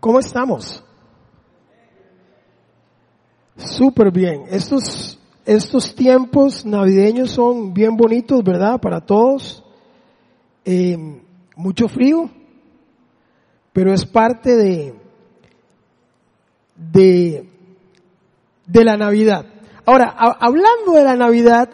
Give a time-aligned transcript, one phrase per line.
[0.00, 0.84] ¿Cómo estamos?
[3.56, 4.44] Súper bien.
[4.50, 8.80] Estos, estos tiempos navideños son bien bonitos, ¿verdad?
[8.80, 9.64] Para todos.
[10.64, 10.96] Eh,
[11.56, 12.30] mucho frío,
[13.72, 14.94] pero es parte de,
[16.76, 17.48] de,
[18.66, 19.46] de la Navidad.
[19.84, 21.70] Ahora, hablando de la Navidad,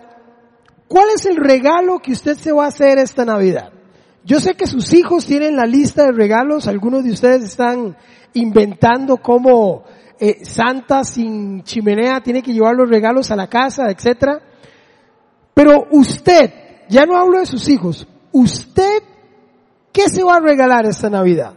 [0.89, 3.73] ¿cuál es el regalo que usted se va a hacer esta Navidad?
[4.25, 7.95] Yo sé que sus hijos tienen la lista de regalos, algunos de ustedes están
[8.33, 9.85] inventando cómo
[10.19, 14.41] eh, Santa sin chimenea tiene que llevar los regalos a la casa, etcétera.
[15.53, 16.53] Pero usted,
[16.89, 19.03] ya no hablo de sus hijos, usted,
[19.93, 21.53] ¿qué se va a regalar esta Navidad?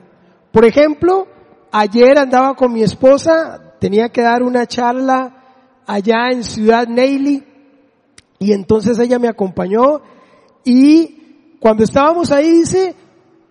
[0.51, 1.25] Por ejemplo,
[1.71, 7.45] ayer andaba con mi esposa, tenía que dar una charla allá en Ciudad Neily,
[8.39, 10.01] y entonces ella me acompañó
[10.63, 11.16] y
[11.59, 12.95] cuando estábamos ahí dice,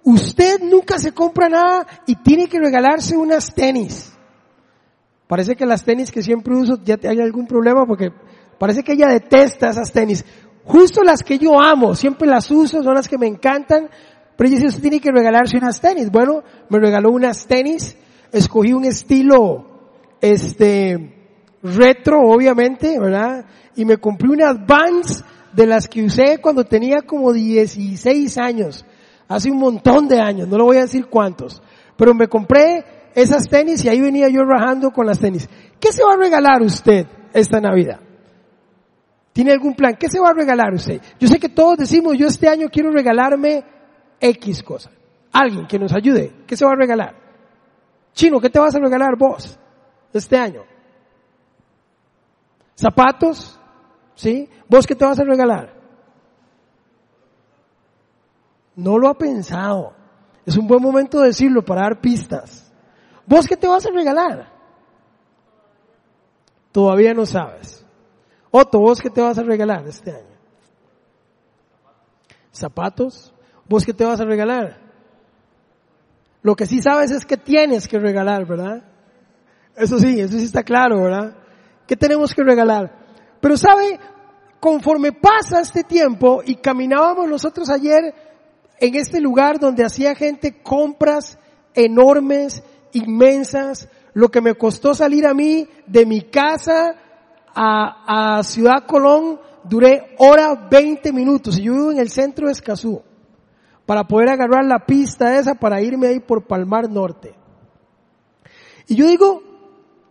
[0.05, 4.12] usted nunca se compra nada y tiene que regalarse unas tenis.
[5.27, 8.12] Parece que las tenis que siempre uso ya hay algún problema porque
[8.58, 10.25] parece que ella detesta esas tenis.
[10.64, 13.89] Justo las que yo amo, siempre las uso, son las que me encantan,
[14.36, 16.11] pero ella dice, usted tiene que regalarse unas tenis.
[16.11, 17.97] Bueno, me regaló unas tenis,
[18.33, 19.67] escogí un estilo,
[20.20, 21.14] este,
[21.62, 23.47] retro, obviamente, ¿verdad?
[23.75, 25.25] Y me compré unas Vans
[25.56, 28.84] de las que usé cuando tenía como 16 años,
[29.26, 31.62] hace un montón de años, no lo voy a decir cuántos,
[31.96, 35.48] pero me compré esas tenis y ahí venía yo rajando con las tenis.
[35.80, 38.00] ¿Qué se va a regalar usted esta Navidad?
[39.32, 39.96] ¿Tiene algún plan?
[39.98, 41.00] ¿Qué se va a regalar usted?
[41.18, 43.64] Yo sé que todos decimos, yo este año quiero regalarme
[44.20, 44.90] X cosa.
[45.32, 46.44] Alguien que nos ayude.
[46.46, 47.14] ¿Qué se va a regalar?
[48.12, 49.58] Chino, ¿qué te vas a regalar vos
[50.12, 50.62] este año?
[52.74, 53.58] ¿Zapatos?
[54.17, 54.48] ¿Sí?
[54.69, 55.72] ¿Vos qué te vas a regalar?
[58.75, 59.95] No lo ha pensado.
[60.45, 62.73] Es un buen momento de decirlo para dar pistas.
[63.27, 64.53] ¿Vos qué te vas a regalar?
[66.73, 67.84] Todavía no sabes.
[68.50, 70.36] Otto, ¿vos qué te vas a regalar este año?
[72.52, 73.35] ¿Zapatos?
[73.69, 74.79] ¿Vos qué te vas a regalar?
[76.42, 78.83] Lo que sí sabes es que tienes que regalar, ¿verdad?
[79.74, 81.36] Eso sí, eso sí está claro, ¿verdad?
[81.86, 83.07] ¿Qué tenemos que regalar?
[83.40, 83.98] Pero sabe,
[84.61, 88.14] conforme pasa este tiempo y caminábamos nosotros ayer
[88.78, 91.39] en este lugar donde hacía gente compras
[91.74, 92.62] enormes,
[92.92, 96.95] inmensas, lo que me costó salir a mí de mi casa
[97.55, 103.02] a, Ciudad Colón, duré hora 20 minutos y yo vivo en el centro de Escazú
[103.86, 107.34] para poder agarrar la pista esa para irme ahí por Palmar Norte.
[108.89, 109.42] Y yo digo,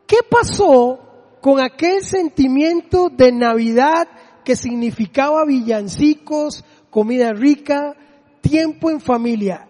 [0.07, 0.99] ¿qué pasó
[1.41, 4.07] con aquel sentimiento de Navidad
[4.45, 7.97] que significaba villancicos, comida rica,
[8.39, 9.67] tiempo en familia?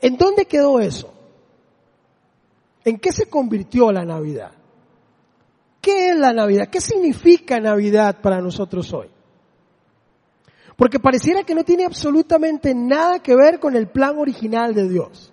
[0.00, 1.12] ¿En dónde quedó eso?
[2.84, 4.52] ¿En qué se convirtió la Navidad?
[5.80, 6.68] ¿Qué es la Navidad?
[6.68, 9.08] ¿Qué significa Navidad para nosotros hoy?
[10.76, 15.32] Porque pareciera que no tiene absolutamente nada que ver con el plan original de Dios.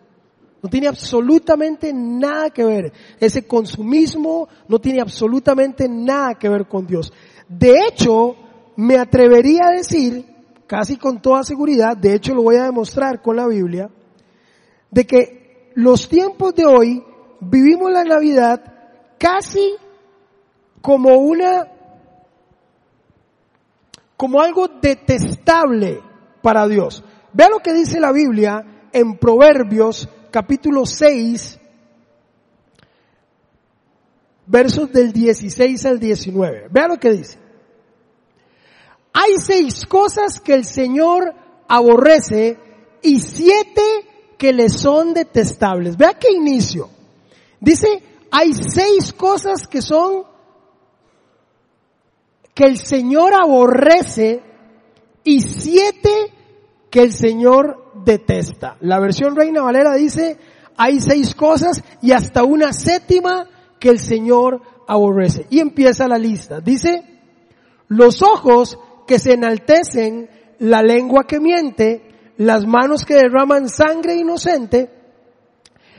[0.61, 2.93] No tiene absolutamente nada que ver.
[3.19, 7.11] Ese consumismo no tiene absolutamente nada que ver con Dios.
[7.49, 8.37] De hecho,
[8.75, 10.25] me atrevería a decir,
[10.67, 13.89] casi con toda seguridad, de hecho lo voy a demostrar con la Biblia,
[14.91, 17.03] de que los tiempos de hoy
[17.39, 18.61] vivimos la Navidad
[19.17, 19.75] casi
[20.81, 21.67] como una,
[24.17, 26.01] como algo detestable
[26.41, 27.03] para Dios.
[27.33, 31.59] Vea lo que dice la Biblia en Proverbios capítulo 6,
[34.45, 36.67] versos del 16 al 19.
[36.69, 37.42] Vea lo que dice.
[39.13, 41.33] Hay seis cosas que el Señor
[41.67, 42.57] aborrece
[43.01, 43.81] y siete
[44.37, 45.95] que le son detestables.
[45.97, 46.89] Vea qué inicio.
[47.59, 47.87] Dice,
[48.31, 50.23] hay seis cosas que son
[52.53, 54.43] que el Señor aborrece
[55.23, 56.33] y siete
[56.89, 58.77] que el Señor detesta.
[58.81, 60.37] La versión Reina Valera dice,
[60.77, 63.47] hay seis cosas y hasta una séptima
[63.79, 65.47] que el Señor aborrece.
[65.49, 66.59] Y empieza la lista.
[66.59, 67.03] Dice,
[67.87, 70.29] los ojos que se enaltecen,
[70.59, 74.89] la lengua que miente, las manos que derraman sangre inocente,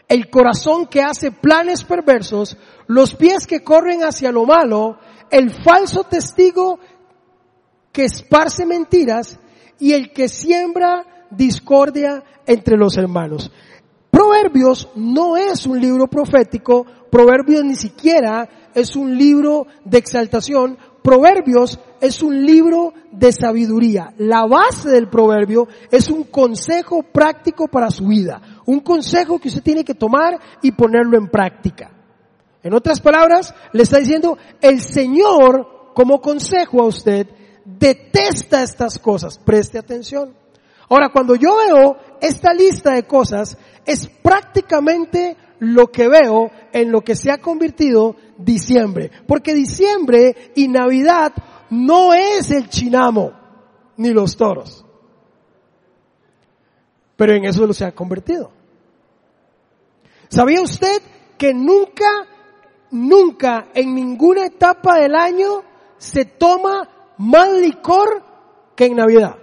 [0.09, 2.57] el corazón que hace planes perversos,
[2.87, 4.99] los pies que corren hacia lo malo,
[5.31, 6.79] el falso testigo
[7.93, 9.39] que esparce mentiras
[9.79, 13.51] y el que siembra discordia entre los hermanos.
[14.11, 21.79] Proverbios no es un libro profético, Proverbios ni siquiera es un libro de exaltación, Proverbios
[22.01, 24.15] es un libro de sabiduría.
[24.17, 28.41] La base del proverbio es un consejo práctico para su vida.
[28.65, 31.91] Un consejo que usted tiene que tomar y ponerlo en práctica.
[32.63, 37.29] En otras palabras, le está diciendo, el Señor, como consejo a usted,
[37.67, 39.39] detesta estas cosas.
[39.39, 40.35] Preste atención.
[40.89, 47.03] Ahora, cuando yo veo esta lista de cosas, es prácticamente lo que veo en lo
[47.03, 49.11] que se ha convertido diciembre.
[49.27, 51.33] Porque diciembre y Navidad
[51.71, 53.33] no es el chinamo
[53.97, 54.85] ni los toros.
[57.17, 58.51] Pero en eso se ha convertido.
[60.29, 61.01] ¿Sabía usted
[61.39, 62.27] que nunca,
[62.91, 65.63] nunca en ninguna etapa del año
[65.97, 66.89] se toma
[67.19, 68.21] más licor
[68.75, 69.37] que en Navidad?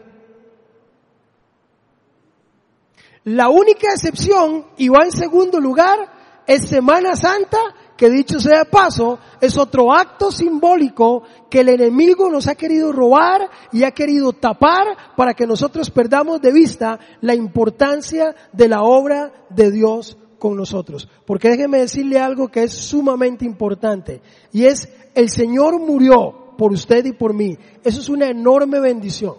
[3.24, 7.60] La única excepción, y va en segundo lugar, es Semana Santa,
[7.96, 13.50] que dicho sea paso, es otro acto simbólico que el enemigo nos ha querido robar
[13.72, 19.32] y ha querido tapar para que nosotros perdamos de vista la importancia de la obra
[19.50, 21.08] de Dios con nosotros.
[21.26, 24.22] Porque déjeme decirle algo que es sumamente importante,
[24.52, 27.58] y es el Señor murió por usted y por mí.
[27.84, 29.36] Eso es una enorme bendición.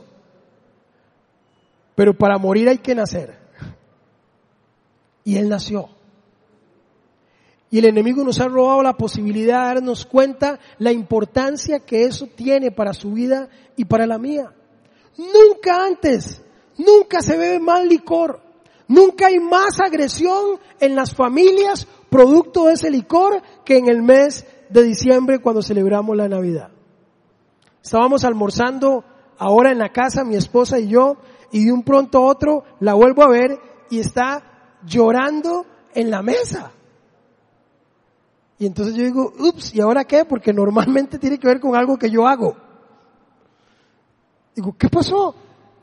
[1.94, 3.38] Pero para morir hay que nacer.
[5.24, 5.88] Y Él nació.
[7.72, 12.26] Y el enemigo nos ha robado la posibilidad de darnos cuenta la importancia que eso
[12.26, 14.52] tiene para su vida y para la mía.
[15.16, 16.42] Nunca antes,
[16.76, 18.42] nunca se bebe más licor,
[18.88, 24.46] nunca hay más agresión en las familias producto de ese licor que en el mes
[24.68, 26.68] de diciembre cuando celebramos la Navidad.
[27.82, 29.02] Estábamos almorzando
[29.38, 31.16] ahora en la casa, mi esposa y yo,
[31.52, 33.58] y de un pronto a otro la vuelvo a ver
[33.88, 35.64] y está llorando
[35.94, 36.72] en la mesa.
[38.62, 40.24] Y entonces yo digo, ups, ¿y ahora qué?
[40.24, 42.56] Porque normalmente tiene que ver con algo que yo hago.
[44.54, 45.34] Digo, ¿qué pasó?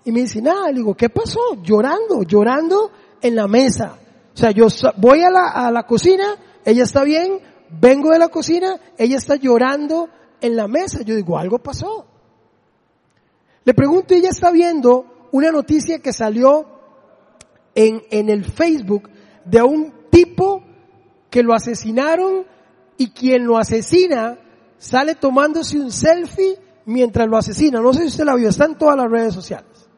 [0.05, 1.41] Y me dice, nada, digo, ¿qué pasó?
[1.61, 2.89] Llorando, llorando
[3.21, 3.99] en la mesa.
[4.33, 6.23] O sea, yo voy a la, a la cocina,
[6.63, 7.41] ella está bien,
[7.81, 10.07] vengo de la cocina, ella está llorando
[10.39, 11.01] en la mesa.
[11.01, 12.05] Yo digo, algo pasó.
[13.65, 16.65] Le pregunto, ella está viendo una noticia que salió
[17.75, 19.09] en, en el Facebook
[19.43, 20.63] de un tipo
[21.29, 22.47] que lo asesinaron
[22.99, 24.37] y quien lo asesina
[24.77, 27.81] sale tomándose un selfie mientras lo asesina.
[27.81, 29.89] No sé si usted la vio, está en todas las redes sociales.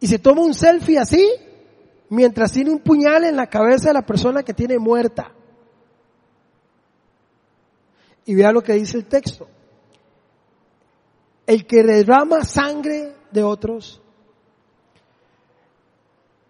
[0.00, 1.24] Y se toma un selfie así
[2.08, 5.30] mientras tiene un puñal en la cabeza de la persona que tiene muerta.
[8.24, 9.46] Y vea lo que dice el texto.
[11.46, 14.02] El que derrama sangre de otros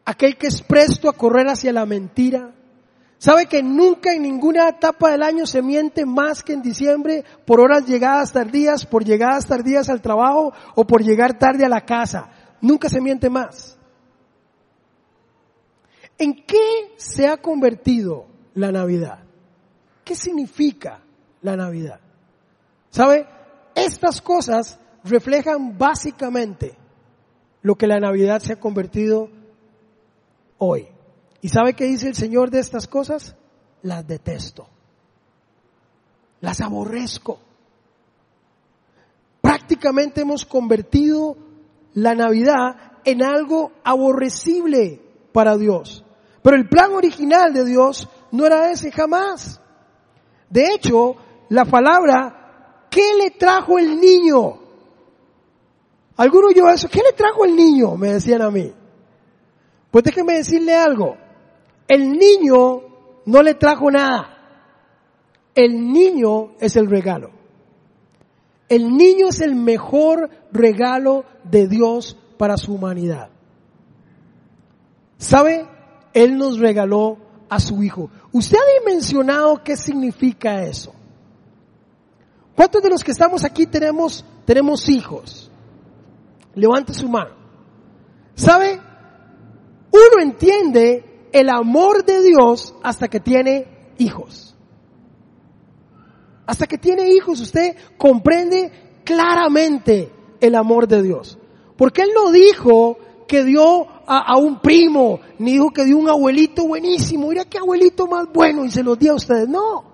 [0.07, 2.55] aquel que es presto a correr hacia la mentira.
[3.19, 7.61] ¿Sabe que nunca en ninguna etapa del año se miente más que en diciembre por
[7.61, 12.31] horas llegadas tardías, por llegadas tardías al trabajo o por llegar tarde a la casa?
[12.61, 13.79] Nunca se miente más.
[16.19, 19.21] ¿En qué se ha convertido la Navidad?
[20.05, 21.01] ¿Qué significa
[21.43, 22.01] la Navidad?
[22.91, 23.27] ¿Sabe?
[23.75, 26.77] Estas cosas reflejan básicamente
[27.63, 29.29] lo que la Navidad se ha convertido
[30.59, 30.89] hoy.
[31.41, 33.37] ¿Y sabe qué dice el Señor de estas cosas?
[33.83, 34.67] Las detesto.
[36.41, 37.39] Las aborrezco.
[39.41, 41.37] Prácticamente hemos convertido
[41.95, 45.01] la Navidad en algo aborrecible
[45.33, 46.05] para Dios.
[46.43, 49.61] Pero el plan original de Dios no era ese jamás.
[50.49, 51.17] De hecho,
[51.49, 54.59] la palabra, ¿qué le trajo el niño?
[56.17, 57.97] Alguno yo eso, ¿qué le trajo el niño?
[57.97, 58.73] Me decían a mí.
[59.91, 61.17] Pues déjeme decirle algo.
[61.89, 62.83] El niño
[63.27, 64.37] no le trajo nada.
[65.55, 67.31] El niño es el regalo.
[68.69, 73.31] El niño es el mejor regalo de Dios para su humanidad.
[75.19, 75.67] ¿Sabe?
[76.13, 78.11] Él nos regaló a su hijo.
[78.33, 80.93] ¿Usted ha dimensionado qué significa eso?
[82.55, 85.51] ¿Cuántos de los que estamos aquí tenemos, tenemos hijos?
[86.55, 87.35] Levante su mano.
[88.35, 88.81] ¿Sabe?
[89.91, 93.67] Uno entiende el amor de Dios hasta que tiene
[93.99, 94.57] hijos.
[96.47, 101.39] Hasta que tiene hijos usted comprende claramente el amor de Dios.
[101.77, 102.97] Porque Él no dijo
[103.29, 107.29] que dio a, un primo, ni dijo que dio un abuelito buenísimo.
[107.29, 109.47] Mira qué abuelito más bueno y se los dio a ustedes.
[109.47, 109.85] No.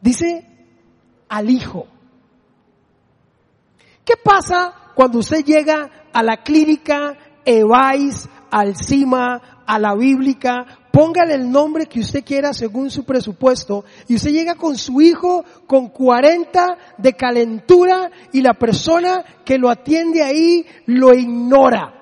[0.00, 0.46] Dice
[1.28, 1.86] al hijo.
[4.06, 11.34] ¿Qué pasa cuando usted llega a la clínica Eváis, al CIMA, a la bíblica, póngale
[11.34, 15.88] el nombre que usted quiera según su presupuesto y usted llega con su hijo con
[15.88, 21.94] 40 de calentura y la persona que lo atiende ahí lo ignora.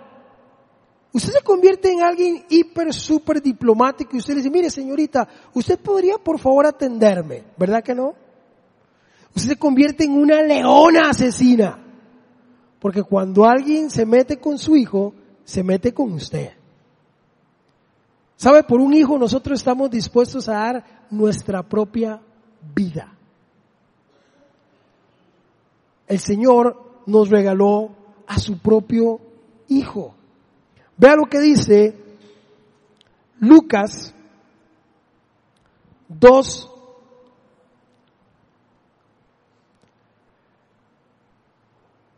[1.12, 5.78] Usted se convierte en alguien hiper, súper diplomático y usted le dice, mire señorita, usted
[5.78, 8.14] podría por favor atenderme, ¿verdad que no?
[9.34, 11.82] Usted se convierte en una leona asesina.
[12.78, 15.12] Porque cuando alguien se mete con su hijo,
[15.46, 16.50] se mete con usted.
[18.36, 18.64] ¿Sabe?
[18.64, 22.20] Por un hijo nosotros estamos dispuestos a dar nuestra propia
[22.74, 23.16] vida.
[26.08, 27.94] El Señor nos regaló
[28.26, 29.20] a su propio
[29.68, 30.14] hijo.
[30.96, 31.96] Vea lo que dice
[33.38, 34.12] Lucas
[36.08, 36.72] 2,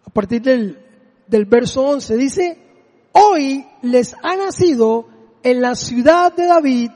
[0.04, 0.78] a partir del,
[1.26, 2.67] del verso 11, dice,
[3.12, 5.06] hoy les ha nacido
[5.42, 6.90] en la ciudad de David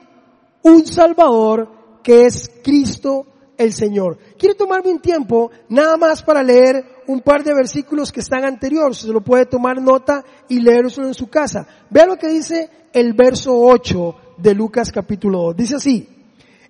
[0.62, 3.26] un Salvador que es Cristo
[3.56, 4.18] el Señor.
[4.38, 8.98] Quiero tomarme un tiempo nada más para leer un par de versículos que están anteriores.
[8.98, 11.66] Se lo puede tomar nota y leerlo en su casa.
[11.90, 15.56] Vea lo que dice el verso 8 de Lucas capítulo 2.
[15.56, 16.08] Dice así.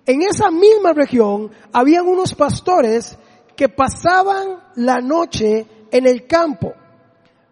[0.05, 3.17] En esa misma región habían unos pastores
[3.55, 6.73] que pasaban la noche en el campo.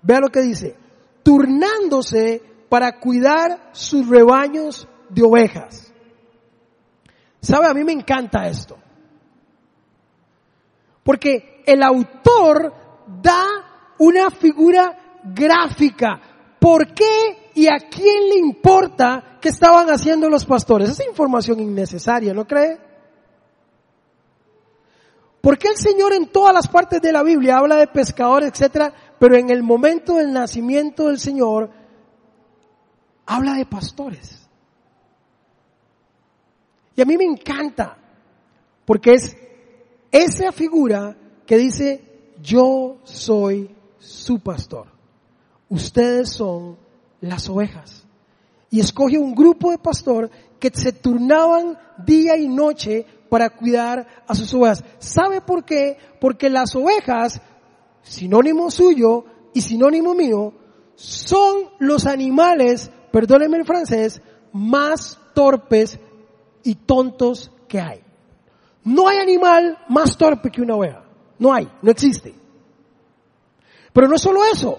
[0.02, 0.76] Vea lo que dice.
[1.24, 5.94] Turnándose para cuidar sus rebaños de ovejas.
[7.42, 7.68] ¿Sabe?
[7.68, 8.78] A mí me encanta esto.
[11.04, 12.74] Porque el autor
[13.22, 13.46] da
[13.98, 16.20] una figura gráfica.
[16.60, 20.90] ¿Por qué y a quién le importa qué estaban haciendo los pastores?
[20.90, 22.91] Esa información innecesaria, ¿no cree?
[25.42, 28.94] ¿Por qué el Señor en todas las partes de la Biblia habla de pescadores, etcétera,
[29.20, 31.72] pero en el momento del nacimiento del Señor
[33.26, 34.48] habla de pastores?
[36.96, 37.98] Y a mí me encanta,
[38.86, 39.36] porque es
[40.12, 44.88] esa figura que dice, yo soy su pastor.
[45.70, 46.78] Ustedes son
[47.22, 48.04] las ovejas.
[48.70, 50.30] Y escoge un grupo de pastor
[50.60, 54.84] que se turnaban día y noche para cuidar a sus ovejas.
[55.00, 55.98] ¿Sabe por qué?
[56.20, 57.42] Porque las ovejas,
[58.02, 59.24] sinónimo suyo
[59.54, 60.54] y sinónimo mío,
[60.96, 64.22] son los animales, perdónenme el francés,
[64.52, 65.98] más torpes
[66.66, 68.04] y tontos que hay.
[68.84, 71.06] No hay animal más torpe que una oveja.
[71.40, 72.36] No hay, no existe.
[73.94, 74.78] Pero no solo eso,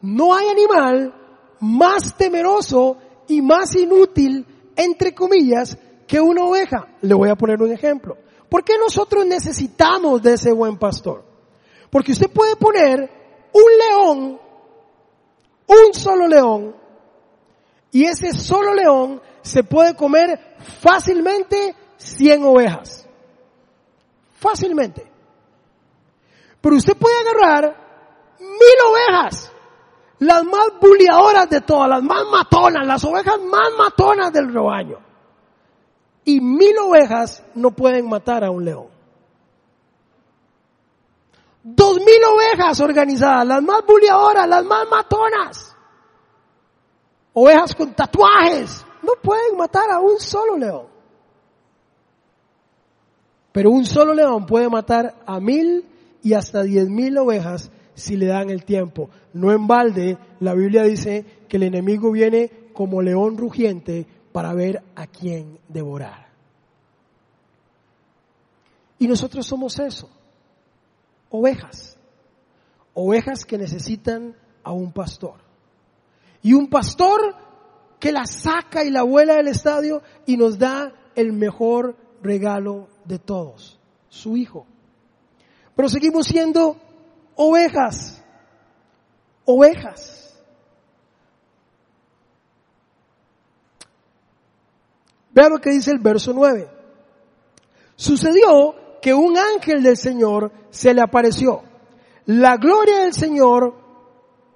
[0.00, 1.14] no hay animal
[1.60, 2.96] más temeroso
[3.28, 4.46] y más inútil,
[4.76, 6.88] entre comillas, que una oveja.
[7.00, 8.16] Le voy a poner un ejemplo.
[8.48, 11.24] ¿Por qué nosotros necesitamos de ese buen pastor?
[11.90, 13.10] Porque usted puede poner
[13.52, 14.40] un león,
[15.66, 16.76] un solo león,
[17.90, 23.06] y ese solo león se puede comer fácilmente 100 ovejas.
[24.38, 25.06] Fácilmente.
[26.60, 27.76] Pero usted puede agarrar
[28.38, 29.52] mil ovejas,
[30.20, 35.11] las más buleadoras de todas, las más matonas, las ovejas más matonas del rebaño.
[36.24, 38.86] Y mil ovejas no pueden matar a un león.
[41.64, 45.76] Dos mil ovejas organizadas, las más buleadoras, las más matonas.
[47.34, 50.86] Ovejas con tatuajes, no pueden matar a un solo león.
[53.52, 55.86] Pero un solo león puede matar a mil
[56.22, 59.10] y hasta diez mil ovejas si le dan el tiempo.
[59.32, 64.82] No en balde, la Biblia dice que el enemigo viene como león rugiente para ver
[64.94, 66.28] a quién devorar.
[68.98, 70.08] Y nosotros somos eso,
[71.30, 71.98] ovejas,
[72.94, 75.40] ovejas que necesitan a un pastor.
[76.42, 77.34] Y un pastor
[77.98, 83.18] que la saca y la vuela del estadio y nos da el mejor regalo de
[83.18, 84.66] todos, su Hijo.
[85.74, 86.76] Pero seguimos siendo
[87.36, 88.22] ovejas,
[89.44, 90.21] ovejas.
[95.32, 96.68] Vea lo que dice el verso 9.
[97.96, 101.62] Sucedió que un ángel del Señor se le apareció.
[102.26, 103.74] La gloria del Señor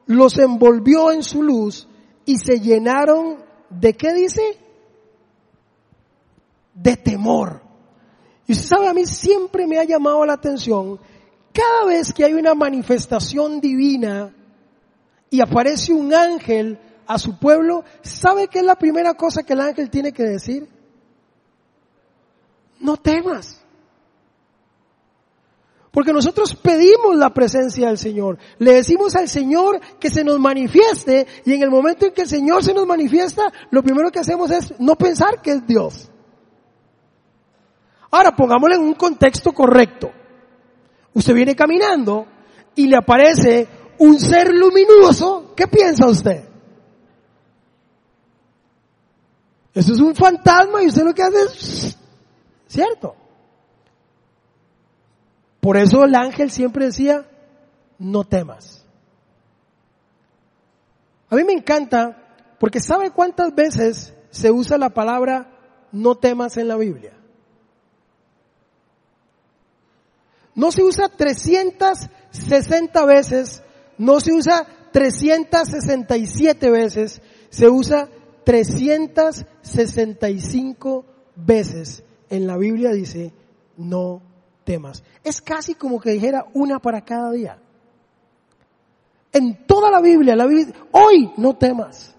[0.06, 1.88] los envolvió en su luz
[2.24, 4.42] y se llenaron de qué dice?
[6.74, 7.62] De temor.
[8.46, 11.00] Y usted sabe, a mí siempre me ha llamado la atención,
[11.52, 14.32] cada vez que hay una manifestación divina
[15.30, 19.60] y aparece un ángel a su pueblo, ¿sabe qué es la primera cosa que el
[19.60, 20.68] ángel tiene que decir?
[22.80, 23.62] No temas.
[25.90, 28.36] Porque nosotros pedimos la presencia del Señor.
[28.58, 32.28] Le decimos al Señor que se nos manifieste y en el momento en que el
[32.28, 36.10] Señor se nos manifiesta, lo primero que hacemos es no pensar que es Dios.
[38.10, 40.10] Ahora pongámoslo en un contexto correcto.
[41.14, 42.26] Usted viene caminando
[42.74, 43.66] y le aparece
[43.98, 45.54] un ser luminoso.
[45.56, 46.45] ¿Qué piensa usted?
[49.76, 51.98] Eso es un fantasma y usted lo que hace es,
[52.66, 53.14] ¿cierto?
[55.60, 57.26] Por eso el ángel siempre decía,
[57.98, 58.86] no temas.
[61.28, 65.52] A mí me encanta porque ¿sabe cuántas veces se usa la palabra
[65.92, 67.12] no temas en la Biblia?
[70.54, 73.62] No se usa 360 veces,
[73.98, 78.08] no se usa 367 veces, se usa
[78.46, 82.02] 365 veces.
[82.30, 83.34] En la Biblia dice,
[83.76, 84.22] no
[84.62, 85.02] temas.
[85.24, 87.58] Es casi como que dijera una para cada día.
[89.32, 92.14] En toda la Biblia, la Biblia, hoy no temas.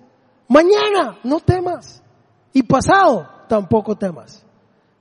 [0.49, 2.03] Mañana no temas.
[2.51, 4.43] Y pasado tampoco temas.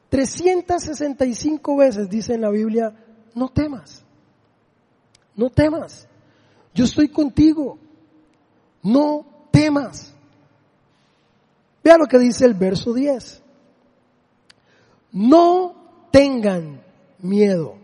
[0.08, 2.94] 365 veces dice en la Biblia,
[3.34, 4.04] no temas.
[5.34, 6.06] No temas.
[6.72, 7.80] Yo estoy contigo.
[8.80, 10.15] No temas.
[11.86, 13.44] Vea lo que dice el verso 10.
[15.12, 16.82] No tengan
[17.20, 17.76] miedo.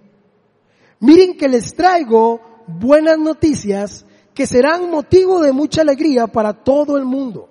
[0.98, 4.04] Miren que les traigo buenas noticias
[4.34, 7.48] que serán motivo de mucha alegría para todo el mundo.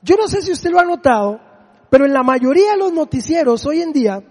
[0.00, 1.40] Yo no sé si usted lo ha notado,
[1.90, 4.22] pero en la mayoría de los noticieros hoy en día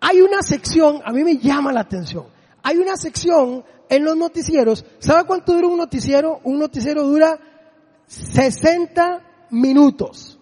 [0.00, 2.24] hay una sección, a mí me llama la atención,
[2.62, 6.40] hay una sección en los noticieros, ¿sabe cuánto dura un noticiero?
[6.44, 7.38] Un noticiero dura
[8.06, 10.38] 60 minutos.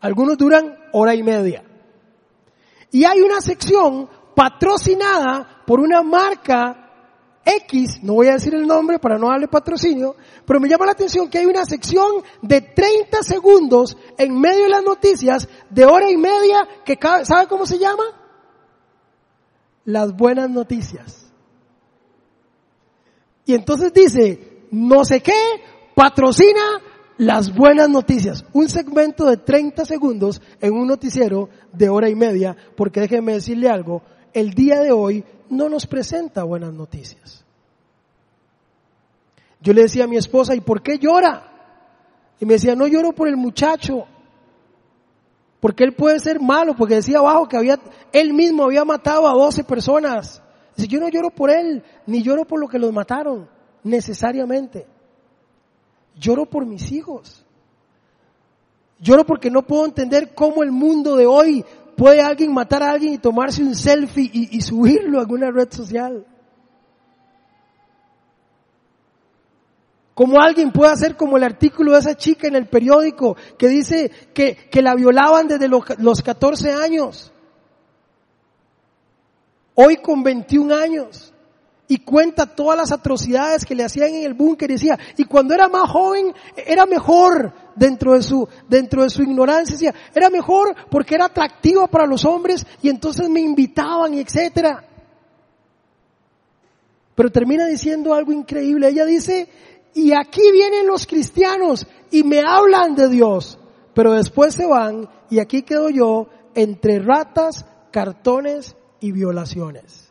[0.00, 1.64] Algunos duran hora y media.
[2.90, 6.90] Y hay una sección patrocinada por una marca
[7.44, 10.14] X, no voy a decir el nombre para no darle patrocinio,
[10.44, 14.68] pero me llama la atención que hay una sección de 30 segundos en medio de
[14.68, 18.04] las noticias de hora y media que ¿sabe cómo se llama?
[19.84, 21.30] Las buenas noticias.
[23.46, 25.32] Y entonces dice, no sé qué,
[26.00, 26.80] patrocina
[27.18, 28.46] las buenas noticias.
[28.54, 33.68] Un segmento de 30 segundos en un noticiero de hora y media, porque déjeme decirle
[33.68, 34.00] algo,
[34.32, 37.44] el día de hoy no nos presenta buenas noticias.
[39.60, 41.52] Yo le decía a mi esposa, ¿y por qué llora?
[42.40, 44.06] Y me decía, no lloro por el muchacho,
[45.60, 47.78] porque él puede ser malo, porque decía abajo que había,
[48.10, 50.42] él mismo había matado a 12 personas.
[50.74, 53.50] Dice, yo no lloro por él, ni lloro por lo que los mataron,
[53.84, 54.86] necesariamente.
[56.18, 57.44] Lloro por mis hijos.
[58.98, 61.64] Lloro porque no puedo entender cómo el mundo de hoy
[61.96, 66.26] puede alguien matar a alguien y tomarse un selfie y, subirlo a alguna red social.
[70.14, 74.10] Como alguien puede hacer como el artículo de esa chica en el periódico que dice
[74.34, 77.32] que, que la violaban desde los, los 14 años.
[79.74, 81.29] Hoy con 21 años
[81.90, 85.54] y cuenta todas las atrocidades que le hacían en el búnker y decía, y cuando
[85.54, 90.72] era más joven era mejor dentro de su, dentro de su ignorancia, decía, era mejor
[90.88, 94.84] porque era atractivo para los hombres y entonces me invitaban y etcétera.
[97.16, 98.86] Pero termina diciendo algo increíble.
[98.86, 99.48] Ella dice,
[99.92, 103.58] y aquí vienen los cristianos y me hablan de Dios,
[103.94, 110.09] pero después se van y aquí quedo yo entre ratas, cartones y violaciones.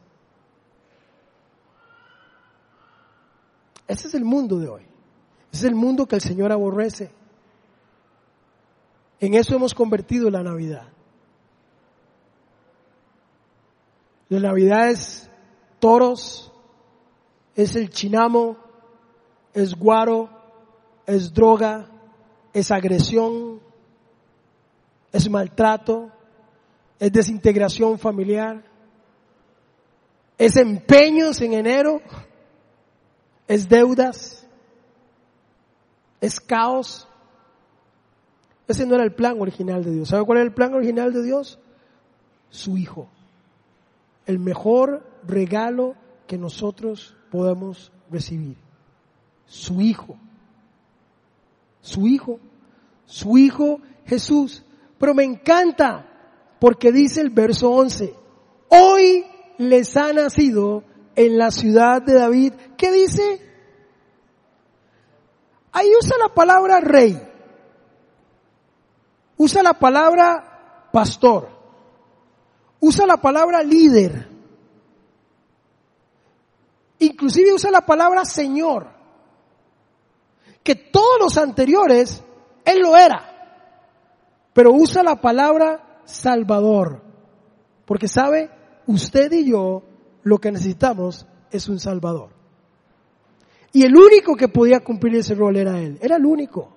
[3.89, 4.83] Ese es el mundo de hoy.
[5.51, 7.09] Ese es el mundo que el Señor aborrece.
[9.19, 10.87] En eso hemos convertido la Navidad.
[14.29, 15.27] La Navidad es
[15.79, 16.53] toros,
[17.55, 18.57] es el chinamo,
[19.55, 20.29] es guaro,
[21.07, 21.89] es droga,
[22.53, 23.59] es agresión,
[25.11, 26.11] es maltrato,
[26.99, 28.63] es desintegración familiar,
[30.37, 32.01] es empeños en enero,
[33.49, 34.47] es deudas,
[36.21, 37.07] es caos.
[38.67, 40.09] Ese no era el plan original de Dios.
[40.09, 41.59] ¿Sabe cuál era el plan original de Dios?
[42.51, 43.09] Su Hijo.
[44.27, 45.95] El mejor regalo
[46.27, 48.55] que nosotros podemos recibir.
[49.47, 50.15] Su Hijo.
[51.81, 52.39] Su Hijo.
[53.05, 54.63] Su Hijo Jesús.
[54.99, 56.05] Pero me encanta
[56.59, 58.13] porque dice el verso 11,
[58.67, 59.25] hoy
[59.57, 60.83] les ha nacido
[61.19, 62.53] en la ciudad de David.
[62.77, 63.45] ¿Qué dice?
[65.73, 67.21] Ahí usa la palabra rey.
[69.35, 71.49] Usa la palabra pastor.
[72.79, 74.29] usa la palabra líder.
[76.99, 78.87] Inclusive usa la palabra Señor.
[80.63, 82.23] Que todos los anteriores,
[82.63, 83.25] Él lo era.
[84.53, 87.01] Pero usa la palabra Salvador.
[87.83, 88.49] Porque sabe,
[88.87, 89.83] usted y yo
[90.29, 92.29] lo que necesitamos es un Salvador.
[93.73, 95.97] Y el único que podía cumplir ese rol era Él.
[96.01, 96.69] Era el único.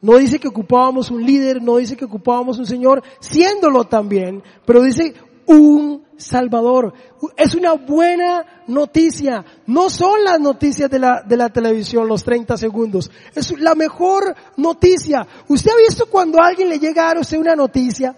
[0.00, 4.82] No dice que ocupábamos un líder, no dice que ocupábamos un Señor, siéndolo también, pero
[4.82, 5.14] dice
[5.46, 6.92] un Salvador.
[7.36, 9.44] Es una buena noticia.
[9.66, 13.10] No son las noticias de la, de la televisión, los 30 segundos.
[13.34, 15.26] Es la mejor noticia.
[15.48, 18.16] ¿Usted ha visto cuando a alguien le llega a usted una noticia?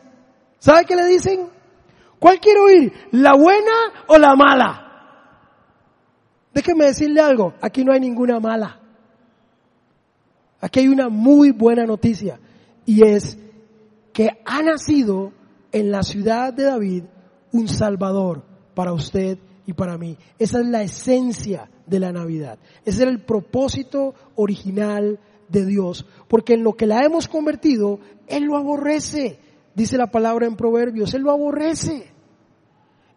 [0.59, 1.56] ¿Sabe qué le dicen?
[2.27, 2.93] ¿Cuál quiere oír?
[3.13, 3.73] ¿La buena
[4.09, 4.83] o la mala?
[6.53, 7.55] Déjeme decirle algo.
[7.61, 8.81] Aquí no hay ninguna mala.
[10.61, 12.41] Aquí hay una muy buena noticia
[12.85, 13.39] y es
[14.13, 15.35] que ha nacido
[15.71, 17.05] en la ciudad de David
[17.53, 18.43] un Salvador
[18.75, 20.19] para usted y para mí.
[20.37, 22.59] Esa es la esencia de la Navidad.
[22.85, 26.05] Ese es el propósito original de Dios.
[26.27, 29.39] Porque en lo que la hemos convertido, Él lo aborrece.
[29.77, 32.16] Dice la palabra en Proverbios, Él lo aborrece.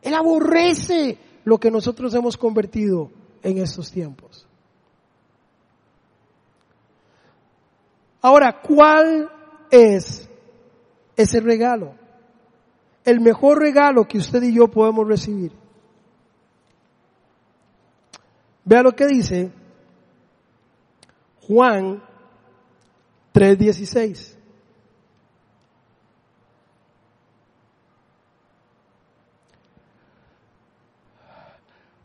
[0.01, 3.11] Él aborrece lo que nosotros hemos convertido
[3.43, 4.47] en estos tiempos.
[8.21, 9.29] Ahora, ¿cuál
[9.71, 10.29] es
[11.15, 11.95] ese regalo?
[13.05, 15.51] El mejor regalo que usted y yo podemos recibir.
[18.65, 19.51] Vea lo que dice
[21.47, 22.03] Juan
[23.33, 24.38] 3:16.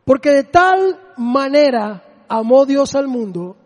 [0.04, 3.56] Porque de tal manera amó Dios al mundo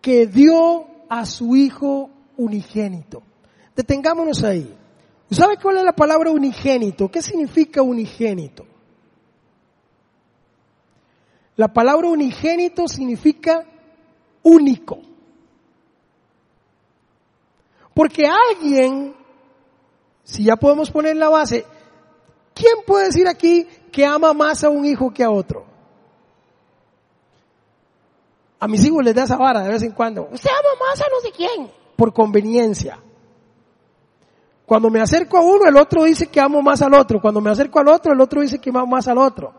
[0.00, 3.22] que dio a su Hijo unigénito.
[3.74, 4.76] Detengámonos ahí.
[5.30, 7.10] ¿Sabe cuál es la palabra unigénito?
[7.10, 8.64] ¿Qué significa unigénito?
[11.56, 13.64] La palabra unigénito significa
[14.42, 15.00] único.
[17.92, 19.14] Porque alguien,
[20.22, 21.66] si ya podemos poner la base,
[22.58, 25.64] ¿quién puede decir aquí que ama más a un hijo que a otro?
[28.60, 30.28] A mis hijos les da esa vara de vez en cuando.
[30.32, 31.70] Usted ama más a no sé quién.
[31.96, 32.98] Por conveniencia.
[34.66, 37.20] Cuando me acerco a uno, el otro dice que amo más al otro.
[37.20, 39.54] Cuando me acerco al otro, el otro dice que amo más al otro.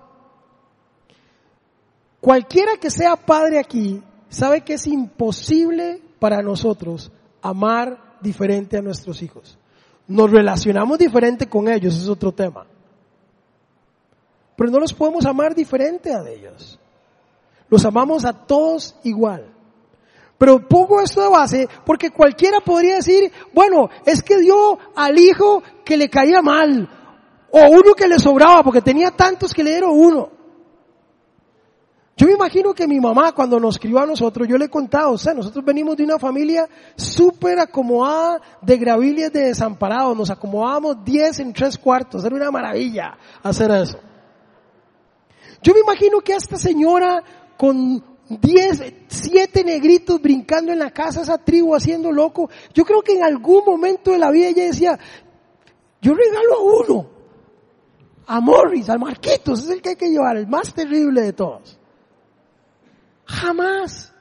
[2.20, 9.22] Cualquiera que sea padre aquí, sabe que es imposible para nosotros amar diferente a nuestros
[9.22, 9.58] hijos.
[10.08, 12.66] Nos relacionamos diferente con ellos, es otro tema.
[14.60, 16.78] Pero no los podemos amar diferente a ellos.
[17.70, 19.46] Los amamos a todos igual.
[20.38, 25.64] Pero pongo esto de base porque cualquiera podría decir, bueno, es que dio al hijo
[25.86, 26.90] que le caía mal,
[27.52, 30.30] o uno que le sobraba, porque tenía tantos que le dieron uno.
[32.18, 35.14] Yo me imagino que mi mamá cuando nos crió a nosotros, yo le he contado,
[35.14, 36.68] o sea, nosotros venimos de una familia
[36.98, 43.18] súper acomodada de graviles de desamparados, nos acomodábamos 10 en tres cuartos, era una maravilla
[43.42, 44.09] hacer eso.
[45.62, 47.24] Yo me imagino que esta señora
[47.58, 52.50] con diez, siete negritos brincando en la casa, esa tribu haciendo loco.
[52.74, 55.00] Yo creo que en algún momento de la vida ella decía,
[56.02, 57.10] yo regalo a uno,
[58.28, 61.78] a Morris, al Marquitos, es el que hay que llevar, el más terrible de todos.
[63.26, 64.14] Jamás.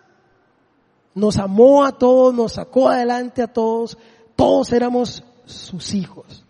[1.15, 3.99] Nos amó a todos, nos sacó adelante a todos,
[4.37, 6.45] todos éramos sus hijos.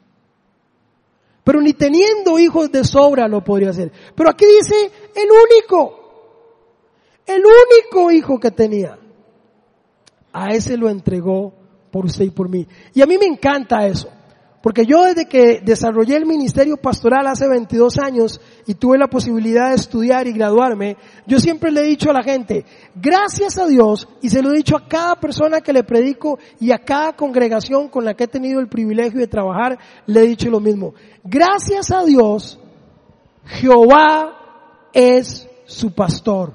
[1.49, 3.91] Pero ni teniendo hijos de sobra lo podría hacer.
[4.15, 5.95] Pero aquí dice el único.
[7.25, 8.99] El único hijo que tenía.
[10.31, 11.55] A ese lo entregó
[11.91, 12.69] por usted y por mí.
[12.93, 14.11] Y a mí me encanta eso.
[14.63, 19.69] Porque yo desde que desarrollé el ministerio pastoral hace 22 años y tuve la posibilidad
[19.69, 22.65] de estudiar y graduarme, yo siempre le he dicho a la gente,
[22.97, 26.73] gracias a Dios, y se lo he dicho a cada persona que le predico y
[26.73, 30.51] a cada congregación con la que he tenido el privilegio de trabajar, le he dicho
[30.51, 30.93] lo mismo.
[31.23, 32.59] Gracias a Dios,
[33.45, 36.55] Jehová es su pastor.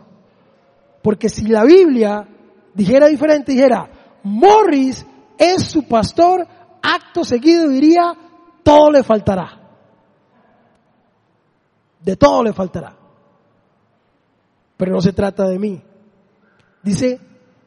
[1.02, 2.28] Porque si la Biblia
[2.74, 3.90] dijera diferente, dijera,
[4.24, 5.06] Morris
[5.38, 6.48] es su pastor,
[6.84, 8.14] acto seguido diría,
[8.62, 9.60] todo le faltará.
[12.02, 12.96] De todo le faltará.
[14.78, 15.82] Pero no se trata de mí.
[16.84, 17.20] Dice,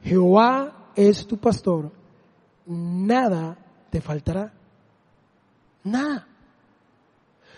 [0.03, 1.91] Jehová es tu pastor,
[2.67, 3.57] nada
[3.91, 4.53] te faltará.
[5.83, 6.27] Nada.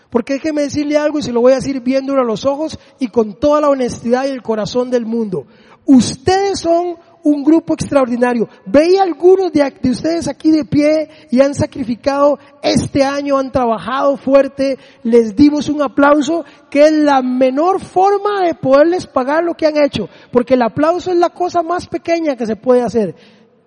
[0.09, 3.09] Porque déjeme decirle algo y se lo voy a decir viéndolo a los ojos y
[3.09, 5.45] con toda la honestidad y el corazón del mundo.
[5.85, 8.47] Ustedes son un grupo extraordinario.
[8.65, 14.17] Veía algunos de, de, ustedes aquí de pie y han sacrificado este año, han trabajado
[14.17, 19.67] fuerte, les dimos un aplauso, que es la menor forma de poderles pagar lo que
[19.67, 23.15] han hecho, porque el aplauso es la cosa más pequeña que se puede hacer.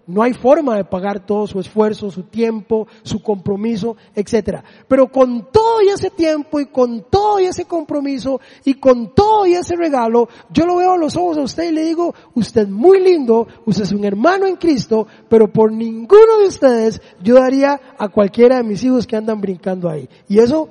[0.07, 4.61] No hay forma de pagar todo su esfuerzo, su tiempo, su compromiso, etc.
[4.89, 9.47] Pero con todo y ese tiempo y con todo y ese compromiso y con todo
[9.47, 12.63] y ese regalo, yo lo veo a los ojos a usted y le digo, usted
[12.63, 17.37] es muy lindo, usted es un hermano en Cristo, pero por ninguno de ustedes yo
[17.37, 20.09] daría a cualquiera de mis hijos que andan brincando ahí.
[20.29, 20.69] Y eso,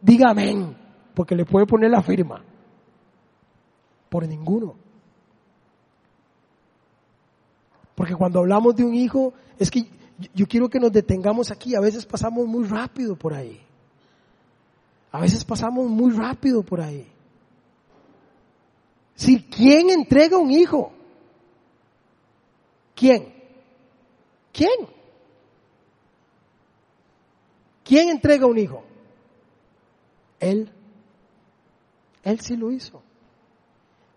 [0.00, 0.74] diga amén,
[1.14, 2.42] porque le puede poner la firma.
[4.08, 4.87] Por ninguno.
[7.98, 9.84] Porque cuando hablamos de un hijo, es que
[10.32, 11.74] yo quiero que nos detengamos aquí.
[11.74, 13.60] A veces pasamos muy rápido por ahí.
[15.10, 17.08] A veces pasamos muy rápido por ahí.
[19.16, 20.92] Si, ¿quién entrega un hijo?
[22.94, 23.34] ¿Quién?
[24.52, 24.86] ¿Quién?
[27.82, 28.84] ¿Quién entrega un hijo?
[30.38, 30.70] Él.
[32.22, 33.02] Él sí lo hizo.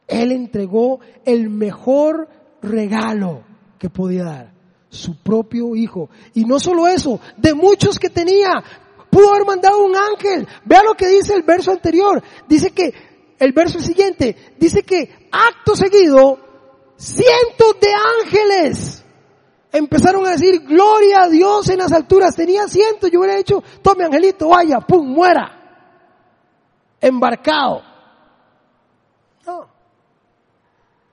[0.08, 2.30] Él entregó el mejor
[2.62, 3.50] regalo
[3.82, 4.54] que podía dar,
[4.89, 6.08] su propio hijo.
[6.36, 8.63] Y no solo eso, de muchos que tenía,
[9.10, 10.48] pudo haber mandado un ángel.
[10.65, 12.22] Vea lo que dice el verso anterior.
[12.48, 12.94] Dice que,
[13.39, 16.38] el verso siguiente, dice que acto seguido,
[16.96, 17.89] cientos de
[18.22, 19.04] ángeles
[19.72, 22.36] empezaron a decir, gloria a Dios en las alturas.
[22.36, 25.58] Tenía cientos, yo hubiera dicho, tome angelito, vaya, pum, muera.
[27.02, 27.82] Embarcado.
[29.44, 29.67] No.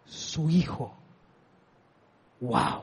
[0.05, 0.98] Su hijo
[2.41, 2.83] wow,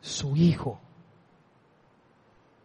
[0.00, 0.78] su hijo.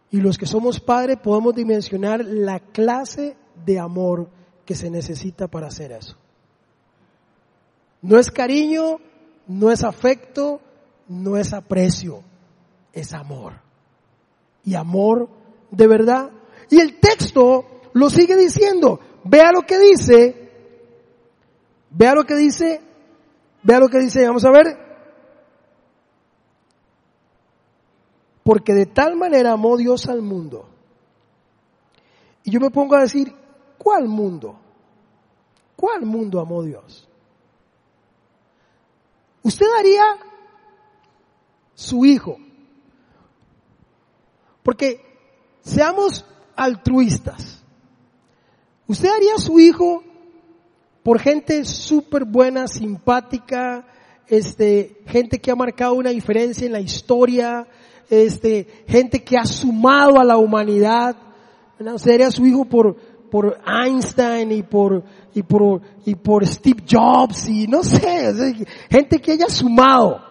[0.10, 4.30] Y los que somos padres podemos dimensionar la clase de amor
[4.66, 6.18] que se necesita para hacer eso.
[8.02, 8.98] No es cariño,
[9.48, 10.60] no es afecto,
[11.08, 12.24] no es aprecio,
[12.94, 13.54] es amor.
[14.66, 15.30] Y amor
[15.72, 16.32] de verdad.
[16.70, 19.00] Y el texto lo sigue diciendo.
[19.24, 20.52] Vea lo que dice.
[21.90, 22.82] Vea lo que dice
[23.64, 24.78] Vea lo que dice, vamos a ver.
[28.44, 30.68] Porque de tal manera amó Dios al mundo.
[32.44, 33.34] Y yo me pongo a decir,
[33.78, 34.60] ¿cuál mundo?
[35.76, 37.08] ¿Cuál mundo amó Dios?
[39.44, 40.04] Usted daría
[41.76, 42.38] su hijo.
[44.64, 45.02] Porque
[45.62, 47.64] seamos altruistas.
[48.88, 50.04] Usted daría su hijo
[51.04, 53.86] por gente súper buena, simpática,
[54.28, 57.68] este, gente que ha marcado una diferencia en la historia,
[58.10, 61.16] este, gente que ha sumado a la humanidad.
[61.80, 61.98] ¿no?
[61.98, 62.96] Sería su hijo por,
[63.32, 68.56] por Einstein y por, y por, y por Steve Jobs y no sé,
[68.90, 70.22] gente que haya sumado.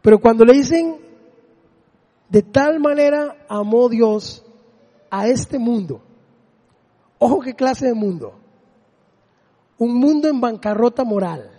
[0.00, 0.96] Pero cuando le dicen,
[2.28, 4.44] de tal manera amó Dios
[5.10, 6.02] a este mundo,
[7.18, 8.34] Ojo qué clase de mundo.
[9.78, 11.50] Un mundo en bancarrota moral.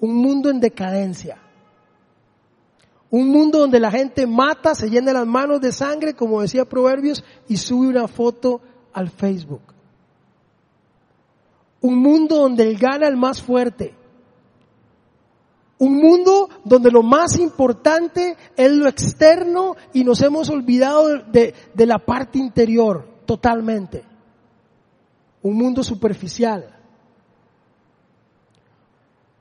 [0.00, 1.38] Un mundo en decadencia.
[3.10, 7.24] Un mundo donde la gente mata, se llena las manos de sangre, como decía Proverbios,
[7.48, 8.60] y sube una foto
[8.92, 9.62] al Facebook.
[11.80, 13.94] Un mundo donde el gana el más fuerte.
[15.78, 21.86] Un mundo donde lo más importante es lo externo y nos hemos olvidado de, de
[21.86, 24.02] la parte interior totalmente.
[25.42, 26.74] Un mundo superficial.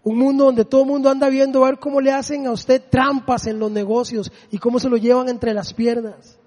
[0.03, 2.83] Un mundo donde todo el mundo anda viendo a ver cómo le hacen a usted
[2.89, 6.37] trampas en los negocios y cómo se lo llevan entre las piernas.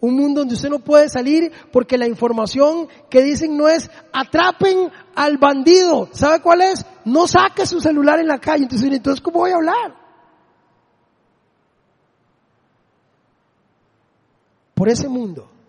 [0.00, 4.90] Un mundo donde usted no puede salir porque la información que dicen no es atrapen
[5.14, 6.08] al bandido.
[6.10, 6.84] ¿Sabe cuál es?
[7.04, 8.64] No saque su celular en la calle.
[8.64, 9.94] Entonces, entonces ¿cómo voy a hablar?
[14.74, 15.59] Por ese mundo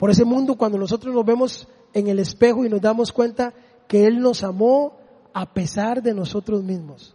[0.00, 3.52] por ese mundo cuando nosotros nos vemos en el espejo y nos damos cuenta
[3.86, 4.96] que Él nos amó
[5.34, 7.14] a pesar de nosotros mismos.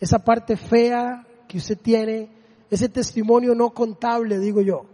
[0.00, 2.28] Esa parte fea que usted tiene,
[2.72, 4.86] ese testimonio no contable, digo yo.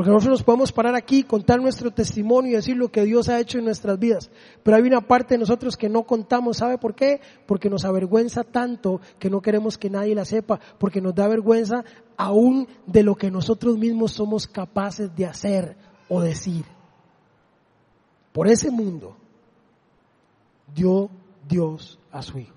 [0.00, 3.38] Porque nosotros nos podemos parar aquí, contar nuestro testimonio y decir lo que Dios ha
[3.38, 4.30] hecho en nuestras vidas.
[4.62, 6.56] Pero hay una parte de nosotros que no contamos.
[6.56, 7.20] ¿Sabe por qué?
[7.44, 10.58] Porque nos avergüenza tanto que no queremos que nadie la sepa.
[10.78, 11.84] Porque nos da vergüenza
[12.16, 15.76] aún de lo que nosotros mismos somos capaces de hacer
[16.08, 16.64] o decir.
[18.32, 19.18] Por ese mundo
[20.74, 21.10] dio
[21.46, 22.56] Dios a su Hijo.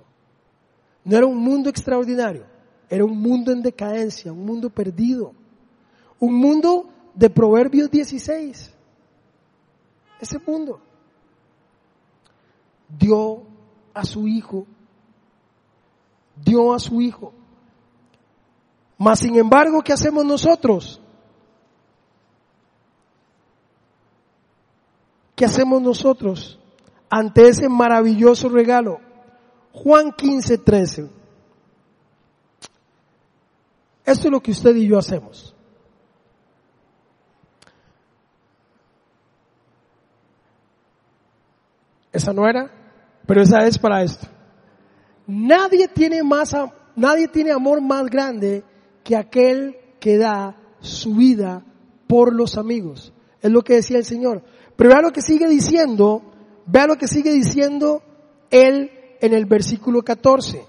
[1.04, 2.46] No era un mundo extraordinario,
[2.90, 5.34] era un mundo en decadencia, un mundo perdido,
[6.22, 8.72] un mundo de Proverbios 16.
[10.20, 10.80] Ese mundo
[12.88, 13.44] dio
[13.94, 14.66] a su hijo,
[16.44, 17.34] dio a su hijo.
[18.98, 21.02] Mas sin embargo, ¿qué hacemos nosotros?
[25.36, 26.60] ¿Qué hacemos nosotros
[27.10, 29.00] ante ese maravilloso regalo?
[29.74, 31.10] Juan 15, 13.
[34.06, 35.53] Esto es lo que usted y yo hacemos.
[42.14, 42.72] Esa no era,
[43.26, 44.28] pero esa es para esto.
[45.26, 46.56] Nadie tiene más,
[46.96, 48.64] nadie tiene amor más grande
[49.04, 51.66] que aquel que da su vida
[52.08, 53.12] por los amigos.
[53.42, 54.44] Es lo que decía el Señor.
[54.76, 56.22] Pero vea lo que sigue diciendo,
[56.68, 58.04] vea lo que sigue diciendo
[58.52, 60.66] él en el versículo 14.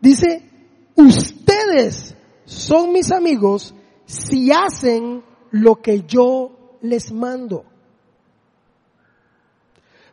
[0.00, 0.42] Dice,
[0.96, 3.74] ustedes son mis amigos
[4.06, 7.64] si hacen lo que yo les mando.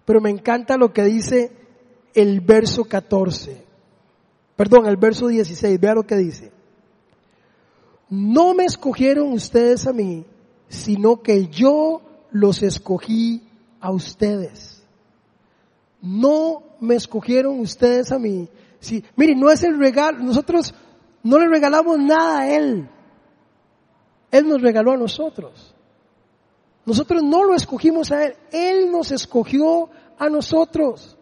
[0.05, 1.51] Pero me encanta lo que dice
[2.13, 3.63] el verso 14.
[4.55, 5.79] Perdón, el verso 16.
[5.79, 6.51] Vea lo que dice.
[8.09, 10.25] No me escogieron ustedes a mí,
[10.69, 13.43] sino que yo los escogí
[13.81, 14.83] a ustedes.
[16.01, 18.47] No me escogieron ustedes a mí.
[18.79, 20.73] Sí, miren, no es el regalo, nosotros
[21.23, 22.87] no le regalamos nada a Él.
[24.31, 25.74] Él nos regaló a nosotros.
[26.85, 31.17] Nosotros no lo escogimos a Él, Él nos escogió a nosotros.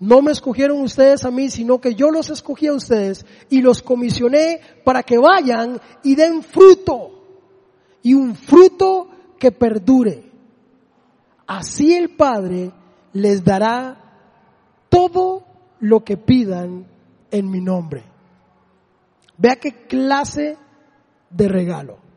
[0.00, 3.82] No me escogieron ustedes a mí, sino que yo los escogí a ustedes y los
[3.82, 7.10] comisioné para que vayan y den fruto.
[8.02, 9.08] Y un fruto
[9.38, 10.30] que perdure.
[11.46, 12.72] Así el Padre
[13.12, 13.96] les dará
[14.88, 15.44] todo
[15.80, 16.86] lo que pidan
[17.30, 18.04] en mi nombre.
[19.36, 20.56] Vea qué clase
[21.30, 22.07] de regalo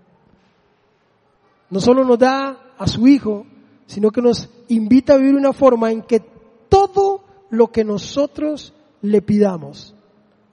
[1.72, 3.46] no solo nos da a su Hijo,
[3.88, 6.22] sino que nos invita a vivir una forma en que
[6.70, 9.96] todo lo que nosotros le pidamos,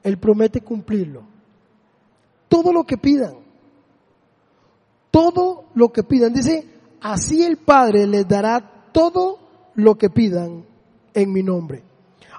[0.02, 1.24] Él promete cumplirlo.
[2.48, 3.34] Todo lo que pidan.
[5.10, 6.32] Todo lo que pidan.
[6.32, 6.66] Dice,
[7.00, 9.38] así el Padre les dará todo
[9.74, 10.64] lo que pidan
[11.14, 11.82] en mi nombre.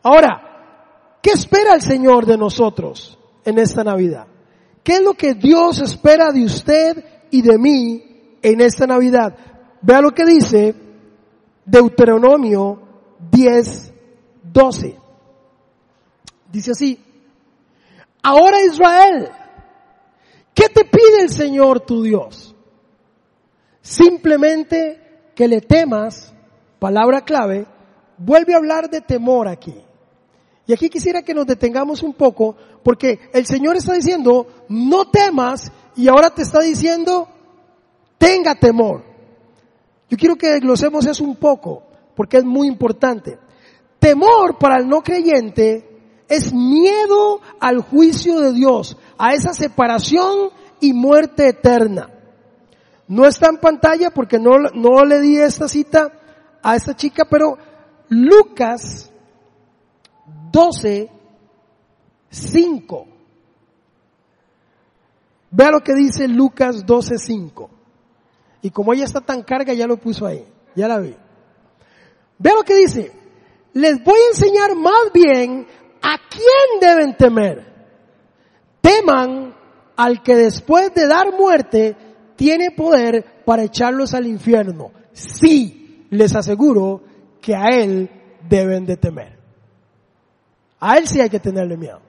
[0.04, 4.28] Ahora, ¿qué espera el Señor de nosotros en esta Navidad?
[4.84, 8.09] ¿Qué es lo que Dios espera de usted y de mí
[8.41, 9.36] en esta Navidad.
[9.82, 10.75] Vea lo que dice
[11.65, 12.82] Deuteronomio
[13.32, 13.93] 10,
[14.43, 14.95] 12.
[16.52, 16.99] Dice así,
[18.23, 19.30] ahora Israel,
[20.54, 22.56] ¿qué te pide el Señor tu Dios?
[23.82, 26.34] Simplemente que le temas,
[26.80, 27.65] palabra clave,
[28.17, 29.75] vuelve a hablar de temor aquí.
[30.65, 35.71] Y aquí quisiera que nos detengamos un poco, porque el Señor está diciendo, no temas,
[35.95, 37.28] y ahora te está diciendo,
[38.19, 39.03] tenga temor.
[40.10, 41.84] Yo quiero que desglosemos eso un poco,
[42.15, 43.39] porque es muy importante.
[43.97, 45.88] Temor para el no creyente
[46.27, 52.12] es miedo al juicio de Dios, a esa separación y muerte eterna.
[53.08, 56.12] No está en pantalla porque no, no le di esta cita
[56.62, 57.58] a esta chica, pero
[58.10, 59.12] Lucas
[60.51, 61.10] 12,
[62.29, 63.08] 5.
[65.51, 67.69] Vea lo que dice Lucas 12, 5.
[68.62, 70.45] Y como ella está tan carga, ya lo puso ahí.
[70.76, 71.15] Ya la vi.
[72.38, 73.12] Ve lo que dice.
[73.74, 75.67] Les voy a enseñar más bien
[76.02, 77.65] a quién deben temer.
[78.82, 79.56] Teman
[79.95, 81.95] al que después de dar muerte
[82.36, 84.91] tiene poder para echarlos al infierno.
[85.12, 87.04] Sí, les aseguro
[87.41, 88.10] que a él
[88.48, 89.38] deben de temer.
[90.80, 92.00] A él sí hay que tenerle miedo.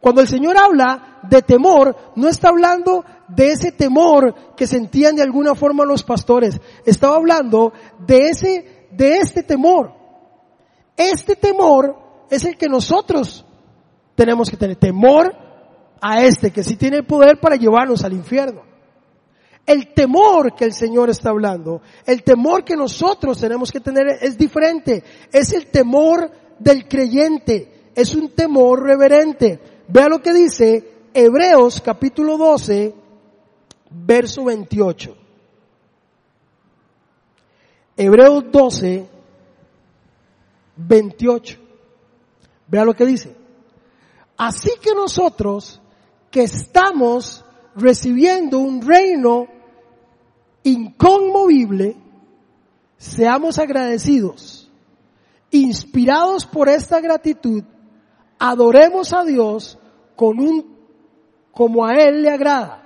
[0.00, 5.22] Cuando el Señor habla de temor, no está hablando de ese temor que sentían de
[5.22, 6.60] alguna forma los pastores.
[6.84, 7.72] Estaba hablando
[8.06, 9.92] de ese, de este temor.
[10.96, 11.96] Este temor
[12.30, 13.44] es el que nosotros
[14.14, 14.76] tenemos que tener.
[14.76, 15.34] Temor
[16.00, 18.62] a este que sí tiene el poder para llevarnos al infierno.
[19.64, 24.36] El temor que el Señor está hablando, el temor que nosotros tenemos que tener es
[24.36, 25.04] diferente.
[25.32, 27.90] Es el temor del creyente.
[27.94, 29.60] Es un temor reverente.
[29.88, 32.94] Vea lo que dice Hebreos capítulo 12,
[33.92, 35.16] verso 28.
[37.96, 39.08] Hebreos 12,
[40.76, 41.58] 28.
[42.68, 43.36] Vea lo que dice.
[44.36, 45.80] Así que nosotros
[46.30, 47.44] que estamos
[47.76, 49.46] recibiendo un reino
[50.62, 51.96] inconmovible,
[52.96, 54.70] seamos agradecidos,
[55.50, 57.62] inspirados por esta gratitud,
[58.38, 59.78] adoremos a Dios
[60.16, 60.76] con un,
[61.52, 62.81] como a Él le agrada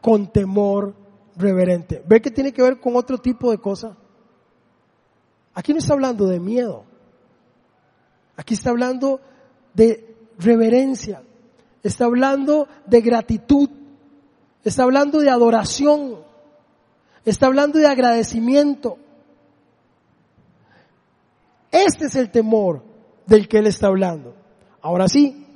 [0.00, 0.94] con temor
[1.36, 2.02] reverente.
[2.06, 3.96] ¿Ve que tiene que ver con otro tipo de cosa?
[5.54, 6.84] Aquí no está hablando de miedo.
[8.36, 9.20] Aquí está hablando
[9.74, 11.22] de reverencia.
[11.82, 13.68] Está hablando de gratitud.
[14.64, 16.20] Está hablando de adoración.
[17.24, 18.98] Está hablando de agradecimiento.
[21.70, 22.82] Este es el temor
[23.26, 24.34] del que él está hablando.
[24.82, 25.46] Ahora sí,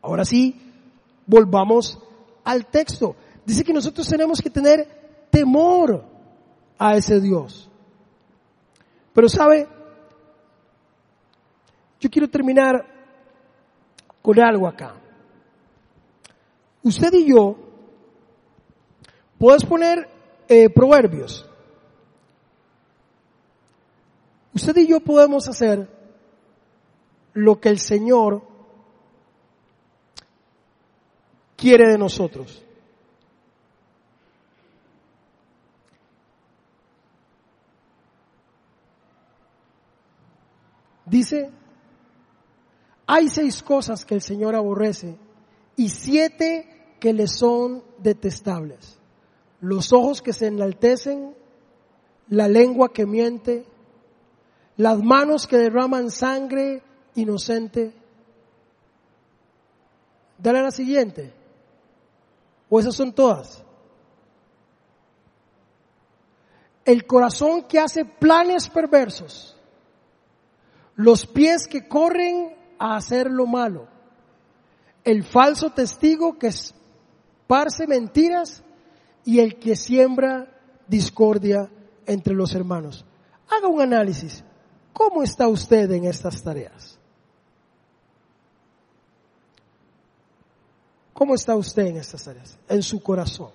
[0.00, 0.60] ahora sí,
[1.26, 1.98] volvamos
[2.44, 3.16] al texto.
[3.44, 6.04] Dice que nosotros tenemos que tener temor
[6.78, 7.68] a ese Dios.
[9.12, 9.68] Pero sabe,
[12.00, 12.84] yo quiero terminar
[14.20, 14.94] con algo acá.
[16.82, 17.56] Usted y yo,
[19.38, 20.08] puedes poner
[20.48, 21.48] eh, proverbios.
[24.54, 25.88] Usted y yo podemos hacer
[27.34, 28.42] lo que el Señor
[31.56, 32.62] quiere de nosotros.
[41.12, 41.50] Dice,
[43.06, 45.18] hay seis cosas que el Señor aborrece
[45.76, 48.98] y siete que le son detestables.
[49.60, 51.36] Los ojos que se enaltecen,
[52.30, 53.66] la lengua que miente,
[54.78, 56.82] las manos que derraman sangre
[57.14, 57.92] inocente.
[60.38, 61.30] Dale la siguiente.
[62.70, 63.62] ¿O esas son todas?
[66.86, 69.58] El corazón que hace planes perversos.
[70.94, 73.88] Los pies que corren a hacer lo malo.
[75.04, 78.62] El falso testigo que esparce mentiras
[79.24, 80.48] y el que siembra
[80.86, 81.70] discordia
[82.06, 83.04] entre los hermanos.
[83.48, 84.44] Haga un análisis.
[84.92, 86.98] ¿Cómo está usted en estas tareas?
[91.12, 92.58] ¿Cómo está usted en estas tareas?
[92.68, 93.50] En su corazón.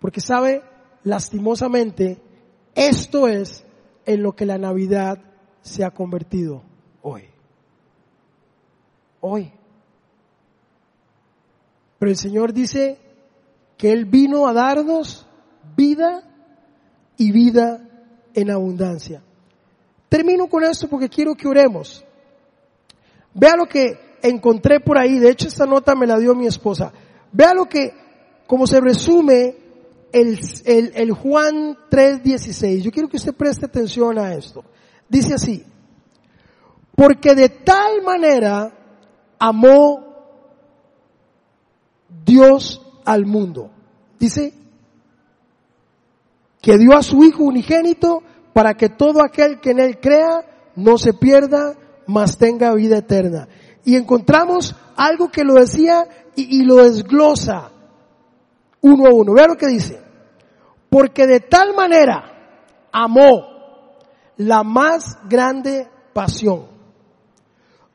[0.00, 0.62] Porque sabe,
[1.02, 2.20] lastimosamente,
[2.74, 3.63] esto es
[4.06, 5.18] en lo que la Navidad
[5.62, 6.62] se ha convertido
[7.02, 7.24] hoy.
[9.20, 9.52] Hoy.
[11.98, 12.98] Pero el Señor dice
[13.78, 15.26] que Él vino a darnos
[15.76, 16.22] vida
[17.16, 17.88] y vida
[18.34, 19.22] en abundancia.
[20.08, 22.04] Termino con esto porque quiero que oremos.
[23.32, 26.92] Vea lo que encontré por ahí, de hecho esta nota me la dio mi esposa.
[27.32, 27.92] Vea lo que,
[28.46, 29.56] como se resume
[30.14, 32.82] el, el, el Juan 3:16.
[32.82, 34.64] Yo quiero que usted preste atención a esto.
[35.08, 35.64] Dice así,
[36.94, 38.72] porque de tal manera
[39.40, 40.04] amó
[42.24, 43.70] Dios al mundo.
[44.18, 44.54] Dice,
[46.62, 50.96] que dio a su Hijo unigénito para que todo aquel que en Él crea no
[50.96, 51.74] se pierda,
[52.06, 53.48] mas tenga vida eterna.
[53.84, 56.06] Y encontramos algo que lo decía
[56.36, 57.72] y, y lo desglosa
[58.80, 59.34] uno a uno.
[59.34, 60.03] Vea lo que dice.
[60.94, 62.22] Porque de tal manera
[62.92, 63.96] amó
[64.36, 66.68] la más grande pasión.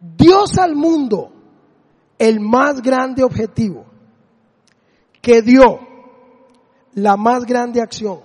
[0.01, 1.31] Dios al mundo
[2.17, 3.85] el más grande objetivo
[5.21, 5.79] que dio
[6.95, 8.19] la más grande acción.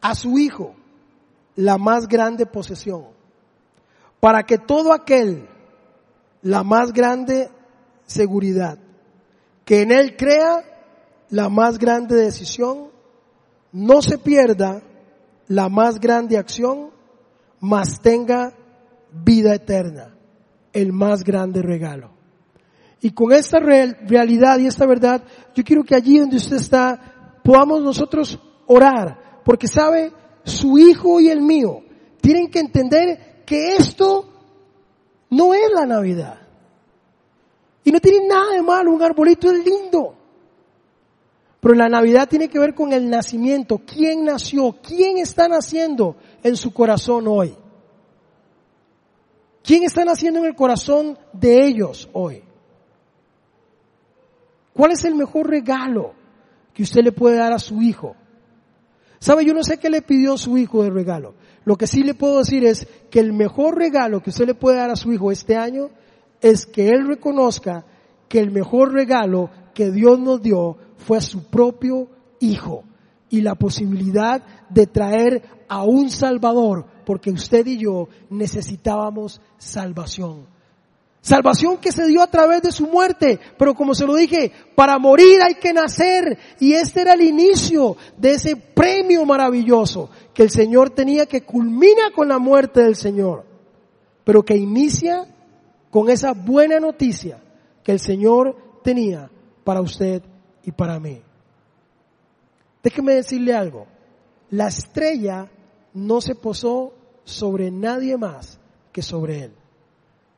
[0.00, 0.76] A su Hijo
[1.56, 3.06] la más grande posesión,
[4.20, 5.48] para que todo aquel,
[6.42, 7.50] la más grande
[8.06, 8.78] seguridad,
[9.64, 10.62] que en Él crea
[11.28, 12.91] la más grande decisión,
[13.72, 14.82] no se pierda
[15.48, 16.90] la más grande acción,
[17.60, 18.52] mas tenga
[19.12, 20.14] vida eterna,
[20.72, 22.10] el más grande regalo.
[23.00, 27.82] Y con esta realidad y esta verdad, yo quiero que allí donde usted está, podamos
[27.82, 30.12] nosotros orar porque sabe,
[30.44, 31.82] su hijo y el mío
[32.20, 34.28] tienen que entender que esto
[35.30, 36.38] no es la Navidad.
[37.84, 40.14] Y no tiene nada de malo, un arbolito es lindo.
[41.62, 43.78] Pero la Navidad tiene que ver con el nacimiento.
[43.86, 44.78] ¿Quién nació?
[44.82, 47.54] ¿Quién está naciendo en su corazón hoy?
[49.62, 52.42] ¿Quién está naciendo en el corazón de ellos hoy?
[54.74, 56.14] ¿Cuál es el mejor regalo
[56.74, 58.16] que usted le puede dar a su hijo?
[59.20, 61.36] Sabe, yo no sé qué le pidió su hijo de regalo.
[61.64, 64.78] Lo que sí le puedo decir es que el mejor regalo que usted le puede
[64.78, 65.90] dar a su hijo este año
[66.40, 67.84] es que él reconozca
[68.28, 72.08] que el mejor regalo que Dios nos dio fue a su propio
[72.40, 72.84] hijo
[73.30, 80.46] y la posibilidad de traer a un salvador porque usted y yo necesitábamos salvación.
[81.20, 84.98] Salvación que se dio a través de su muerte, pero como se lo dije, para
[84.98, 90.50] morir hay que nacer y este era el inicio de ese premio maravilloso que el
[90.50, 93.44] Señor tenía que culmina con la muerte del Señor,
[94.24, 95.28] pero que inicia
[95.90, 97.40] con esa buena noticia
[97.84, 99.30] que el Señor tenía
[99.64, 100.22] para usted
[100.62, 101.22] y para mí.
[102.82, 103.86] Déjeme decirle algo.
[104.50, 105.50] La estrella
[105.94, 106.94] no se posó
[107.24, 108.58] sobre nadie más
[108.92, 109.54] que sobre él.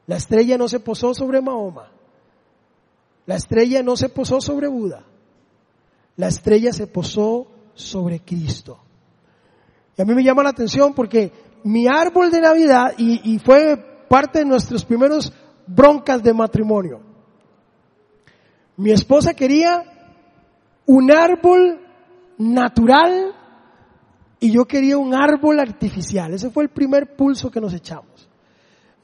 [0.06, 1.90] La estrella no se posó sobre Mahoma.
[3.26, 5.04] La estrella no se posó sobre Buda.
[6.16, 8.78] La estrella se posó sobre Cristo.
[9.96, 11.32] Y a mí me llama la atención porque
[11.64, 13.76] mi árbol de Navidad, y, y fue
[14.08, 15.32] parte de nuestros primeros
[15.66, 17.00] broncas de matrimonio,
[18.76, 19.84] mi esposa quería
[20.86, 21.80] un árbol
[22.38, 23.34] natural
[24.40, 26.34] y yo quería un árbol artificial.
[26.34, 28.28] Ese fue el primer pulso que nos echamos.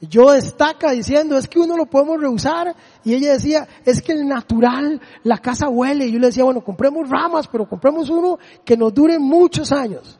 [0.01, 2.75] Yo destaca diciendo, es que uno lo podemos rehusar.
[3.03, 6.07] Y ella decía, es que el natural, la casa huele.
[6.07, 10.19] Y yo le decía, bueno, compremos ramas, pero compremos uno que nos dure muchos años.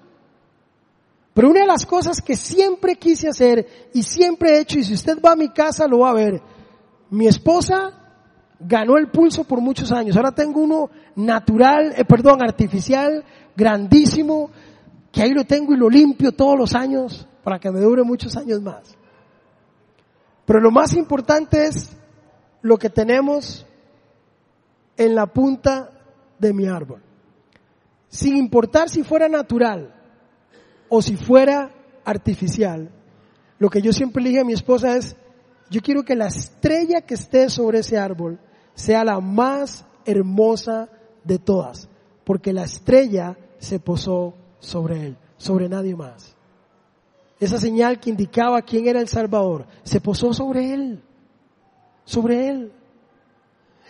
[1.33, 4.93] Pero una de las cosas que siempre quise hacer y siempre he hecho, y si
[4.93, 6.41] usted va a mi casa lo va a ver,
[7.09, 8.00] mi esposa
[8.67, 10.15] ganó el pulso por muchos años.
[10.15, 13.23] Ahora tengo uno natural, eh, perdón, artificial,
[13.55, 14.51] grandísimo,
[15.11, 18.35] que ahí lo tengo y lo limpio todos los años para que me dure muchos
[18.37, 18.97] años más.
[20.45, 21.95] Pero lo más importante es
[22.61, 23.65] lo que tenemos
[24.97, 25.91] en la punta
[26.37, 27.01] de mi árbol.
[28.07, 29.93] Sin importar si fuera natural
[30.89, 31.71] o si fuera
[32.03, 32.89] artificial,
[33.57, 35.15] lo que yo siempre le dije a mi esposa es,
[35.69, 38.39] yo quiero que la estrella que esté sobre ese árbol
[38.81, 40.89] sea la más hermosa
[41.23, 41.87] de todas,
[42.23, 46.35] porque la estrella se posó sobre él, sobre nadie más.
[47.39, 51.03] Esa señal que indicaba quién era el Salvador, se posó sobre él,
[52.05, 52.71] sobre él.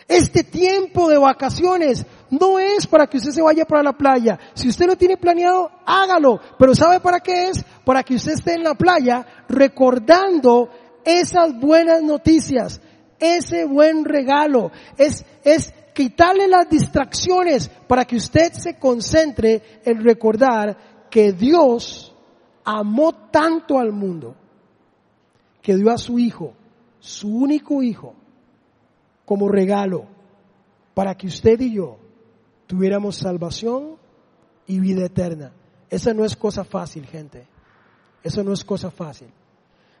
[0.08, 4.38] Este tiempo de vacaciones no es para que usted se vaya para la playa.
[4.52, 6.38] Si usted lo tiene planeado, hágalo.
[6.58, 7.64] Pero ¿sabe para qué es?
[7.84, 10.68] Para que usted esté en la playa recordando
[11.04, 12.80] esas buenas noticias,
[13.22, 21.06] ese buen regalo, es, es quitarle las distracciones para que usted se concentre en recordar
[21.08, 22.14] que Dios
[22.64, 24.34] amó tanto al mundo
[25.62, 26.54] que dio a su hijo,
[26.98, 28.14] su único hijo,
[29.24, 30.06] como regalo
[30.94, 31.98] para que usted y yo
[32.66, 33.96] tuviéramos salvación
[34.66, 35.52] y vida eterna.
[35.88, 37.46] Esa no es cosa fácil, gente.
[38.22, 39.28] Eso no es cosa fácil.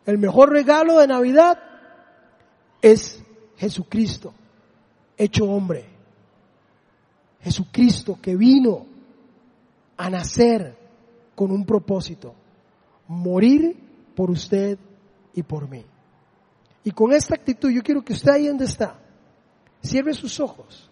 [0.06, 1.58] El mejor regalo de Navidad
[2.82, 3.22] es
[3.56, 4.34] Jesucristo,
[5.16, 5.88] hecho hombre.
[7.40, 8.86] Jesucristo que vino
[9.96, 10.76] a nacer
[11.34, 12.34] con un propósito,
[13.08, 13.76] morir
[14.14, 14.78] por usted
[15.34, 15.84] y por mí.
[16.84, 18.98] Y con esta actitud yo quiero que usted ahí donde está,
[19.80, 20.90] cierre sus ojos.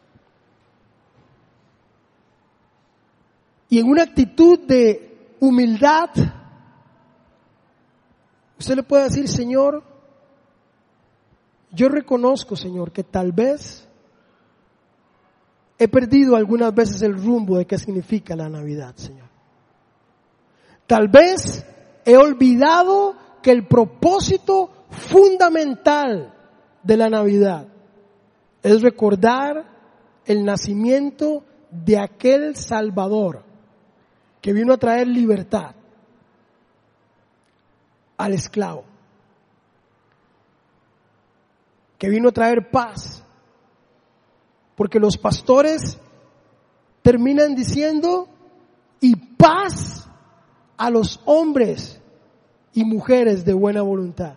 [3.68, 6.10] Y en una actitud de humildad,
[8.58, 9.89] usted le puede decir, Señor,
[11.72, 13.86] yo reconozco, Señor, que tal vez
[15.78, 19.28] he perdido algunas veces el rumbo de qué significa la Navidad, Señor.
[20.86, 21.64] Tal vez
[22.04, 26.34] he olvidado que el propósito fundamental
[26.82, 27.68] de la Navidad
[28.62, 29.64] es recordar
[30.26, 33.44] el nacimiento de aquel Salvador
[34.40, 35.74] que vino a traer libertad
[38.16, 38.89] al esclavo
[42.00, 43.22] que vino a traer paz.
[44.74, 45.98] Porque los pastores
[47.02, 48.26] terminan diciendo,
[49.02, 50.08] y paz
[50.78, 52.00] a los hombres
[52.72, 54.36] y mujeres de buena voluntad.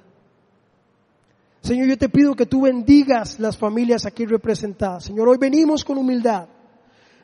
[1.61, 5.05] Señor, yo te pido que tú bendigas las familias aquí representadas.
[5.05, 6.49] Señor, hoy venimos con humildad,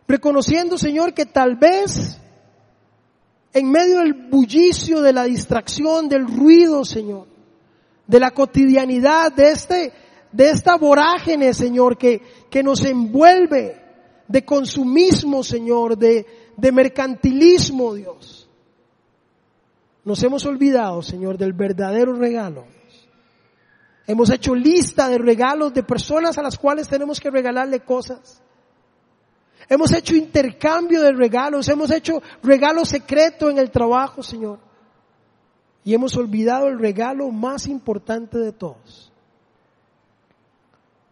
[0.07, 2.17] reconociendo, Señor, que tal vez
[3.51, 7.27] en medio del bullicio, de la distracción, del ruido, Señor,
[8.07, 9.93] de la cotidianidad, de este
[10.31, 13.81] de esta vorágine, Señor, que, que nos envuelve
[14.27, 16.25] de consumismo, Señor, de,
[16.55, 18.47] de mercantilismo, Dios.
[20.05, 22.65] Nos hemos olvidado, Señor, del verdadero regalo.
[24.05, 28.41] Hemos hecho lista de regalos de personas a las cuales tenemos que regalarle cosas.
[29.67, 34.59] Hemos hecho intercambio de regalos, hemos hecho regalo secreto en el trabajo, Señor.
[35.83, 39.08] Y hemos olvidado el regalo más importante de todos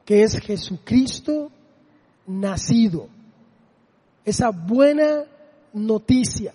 [0.07, 1.51] que es Jesucristo
[2.25, 3.09] nacido.
[4.23, 5.25] Esa buena
[5.73, 6.53] noticia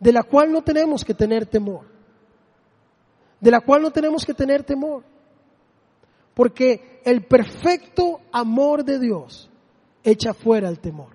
[0.00, 1.86] de la cual no tenemos que tener temor.
[3.38, 5.04] De la cual no tenemos que tener temor.
[6.34, 9.48] Porque el perfecto amor de Dios
[10.02, 11.10] echa fuera el temor.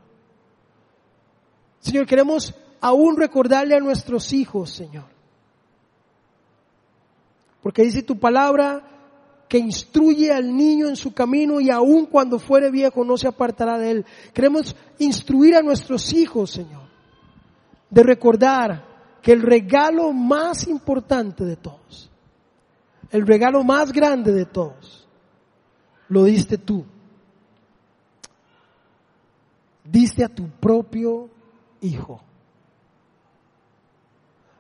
[1.80, 5.10] Señor, queremos aún recordarle a nuestros hijos, Señor.
[7.62, 8.95] Porque dice tu palabra
[9.56, 13.80] que instruye al niño en su camino y aun cuando fuere viejo no se apartará
[13.80, 14.06] de él.
[14.34, 16.90] Queremos instruir a nuestros hijos, Señor,
[17.90, 18.86] de recordar
[19.22, 22.12] que el regalo más importante de todos,
[23.12, 25.08] el regalo más grande de todos,
[26.10, 26.84] lo diste tú.
[29.86, 31.30] Diste a tu propio
[31.80, 32.20] hijo.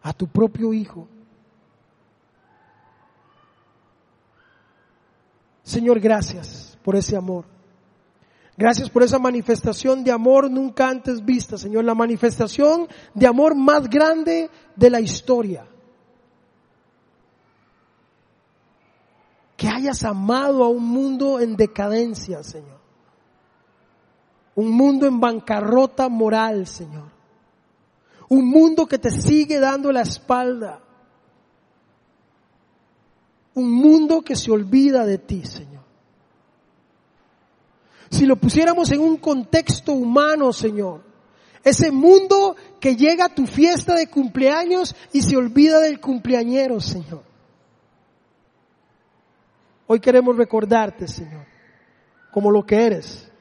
[0.01, 1.09] A tu propio hijo.
[5.65, 7.43] Señor, gracias por ese amor.
[8.55, 11.83] Gracias por esa manifestación de amor nunca antes vista, Señor.
[11.83, 15.65] La manifestación de amor más grande de la historia.
[19.57, 22.79] Que hayas amado a un mundo en decadencia, Señor.
[24.53, 27.09] Un mundo en bancarrota moral, Señor.
[28.29, 30.84] Un mundo que te sigue dando la espalda.
[33.55, 35.83] Un mundo que se olvida de ti, Señor.
[38.09, 41.01] Si lo pusiéramos en un contexto humano, Señor,
[41.63, 47.23] ese mundo que llega a tu fiesta de cumpleaños y se olvida del cumpleañero, Señor.
[49.87, 51.45] Hoy queremos recordarte, Señor,
[52.31, 53.31] como lo que eres,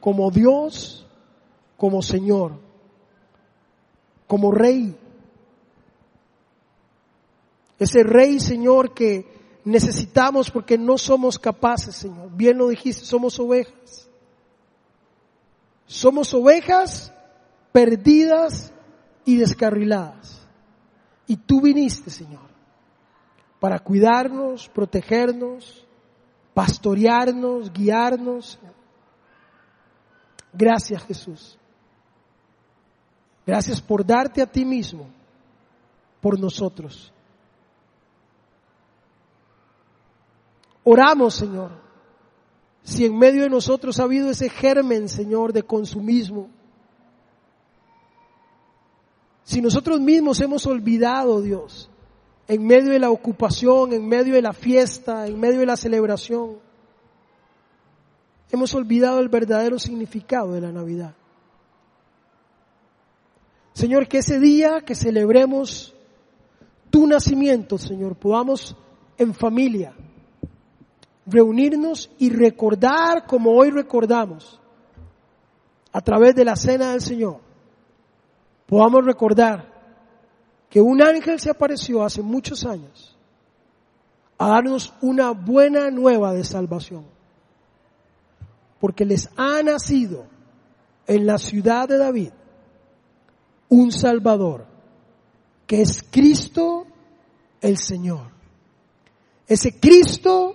[0.00, 1.06] como Dios,
[1.76, 2.60] como Señor,
[4.26, 4.96] como Rey.
[7.78, 9.39] Ese Rey, Señor, que
[9.70, 12.30] necesitamos porque no somos capaces, Señor.
[12.32, 14.08] Bien lo dijiste, somos ovejas.
[15.86, 17.12] Somos ovejas
[17.72, 18.72] perdidas
[19.24, 20.46] y descarriladas.
[21.26, 22.48] Y tú viniste, Señor,
[23.60, 25.86] para cuidarnos, protegernos,
[26.54, 28.58] pastorearnos, guiarnos.
[30.52, 31.58] Gracias, Jesús.
[33.46, 35.06] Gracias por darte a ti mismo,
[36.20, 37.12] por nosotros.
[40.92, 41.70] Oramos, Señor,
[42.82, 46.48] si en medio de nosotros ha habido ese germen, Señor, de consumismo.
[49.44, 51.88] Si nosotros mismos hemos olvidado, Dios,
[52.48, 56.58] en medio de la ocupación, en medio de la fiesta, en medio de la celebración,
[58.50, 61.14] hemos olvidado el verdadero significado de la Navidad.
[63.74, 65.94] Señor, que ese día que celebremos
[66.90, 68.76] tu nacimiento, Señor, podamos
[69.18, 69.94] en familia,
[71.30, 74.60] reunirnos y recordar como hoy recordamos,
[75.92, 77.38] a través de la cena del Señor,
[78.66, 79.70] podamos recordar
[80.68, 83.16] que un ángel se apareció hace muchos años
[84.38, 87.04] a darnos una buena nueva de salvación,
[88.78, 90.24] porque les ha nacido
[91.06, 92.30] en la ciudad de David
[93.68, 94.66] un Salvador,
[95.66, 96.86] que es Cristo
[97.60, 98.30] el Señor.
[99.46, 100.54] Ese Cristo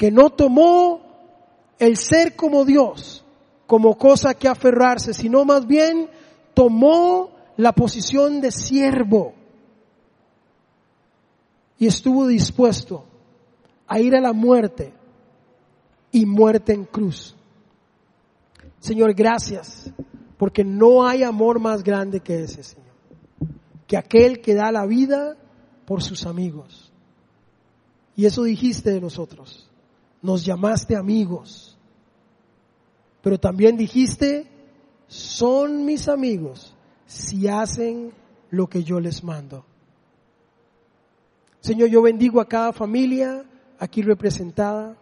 [0.00, 1.02] que no tomó
[1.78, 3.22] el ser como Dios
[3.66, 6.08] como cosa que aferrarse, sino más bien
[6.54, 9.34] tomó la posición de siervo
[11.76, 13.04] y estuvo dispuesto
[13.86, 14.94] a ir a la muerte
[16.12, 17.36] y muerte en cruz.
[18.78, 19.92] Señor, gracias,
[20.38, 22.94] porque no hay amor más grande que ese, Señor,
[23.86, 25.36] que aquel que da la vida
[25.84, 26.90] por sus amigos.
[28.16, 29.69] Y eso dijiste de nosotros
[30.22, 31.76] nos llamaste amigos,
[33.22, 34.46] pero también dijiste,
[35.06, 36.74] son mis amigos
[37.06, 38.12] si hacen
[38.50, 39.64] lo que yo les mando.
[41.60, 43.44] Señor, yo bendigo a cada familia
[43.78, 44.96] aquí representada.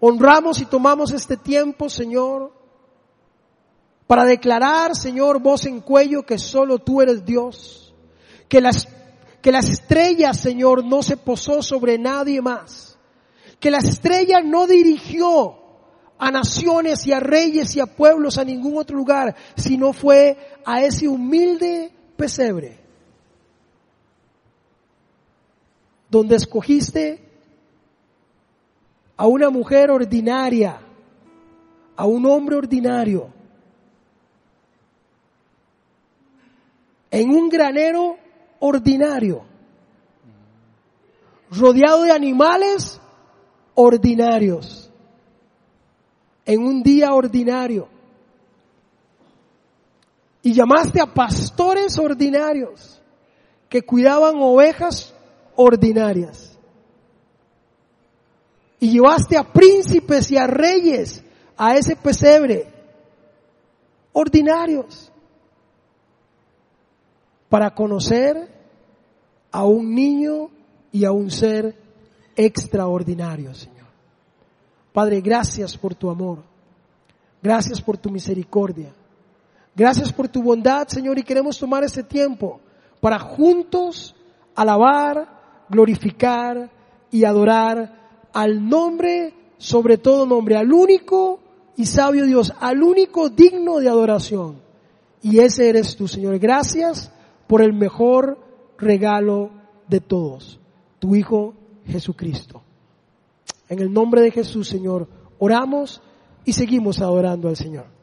[0.00, 2.52] Honramos y tomamos este tiempo, Señor,
[4.06, 7.94] para declarar, Señor, voz en cuello, que solo tú eres Dios.
[8.48, 8.88] Que las,
[9.40, 12.89] que las estrellas, Señor, no se posó sobre nadie más
[13.60, 15.56] que la estrella no dirigió
[16.18, 20.82] a naciones y a reyes y a pueblos a ningún otro lugar, sino fue a
[20.82, 22.78] ese humilde pesebre,
[26.08, 27.22] donde escogiste
[29.16, 30.80] a una mujer ordinaria,
[31.96, 33.28] a un hombre ordinario,
[37.10, 38.16] en un granero
[38.58, 39.42] ordinario,
[41.50, 43.00] rodeado de animales
[43.80, 44.90] ordinarios,
[46.44, 47.88] en un día ordinario.
[50.42, 53.00] Y llamaste a pastores ordinarios
[53.68, 55.14] que cuidaban ovejas
[55.56, 56.58] ordinarias.
[58.78, 61.22] Y llevaste a príncipes y a reyes
[61.56, 62.66] a ese pesebre
[64.12, 65.10] ordinarios
[67.48, 68.48] para conocer
[69.52, 70.50] a un niño
[70.92, 71.76] y a un ser
[72.36, 73.68] extraordinarios.
[74.92, 76.38] Padre, gracias por tu amor.
[77.42, 78.92] Gracias por tu misericordia.
[79.74, 82.60] Gracias por tu bondad, Señor, y queremos tomar este tiempo
[83.00, 84.14] para juntos
[84.54, 86.70] alabar, glorificar
[87.10, 91.40] y adorar al nombre, sobre todo nombre, al único
[91.76, 94.60] y sabio Dios, al único digno de adoración.
[95.22, 96.38] Y ese eres tú, Señor.
[96.38, 97.12] Gracias
[97.46, 98.38] por el mejor
[98.76, 99.50] regalo
[99.88, 100.60] de todos,
[100.98, 101.54] tu Hijo
[101.86, 102.62] Jesucristo.
[103.70, 105.08] En el nombre de Jesús, Señor,
[105.38, 106.02] oramos
[106.44, 107.99] y seguimos adorando al Señor.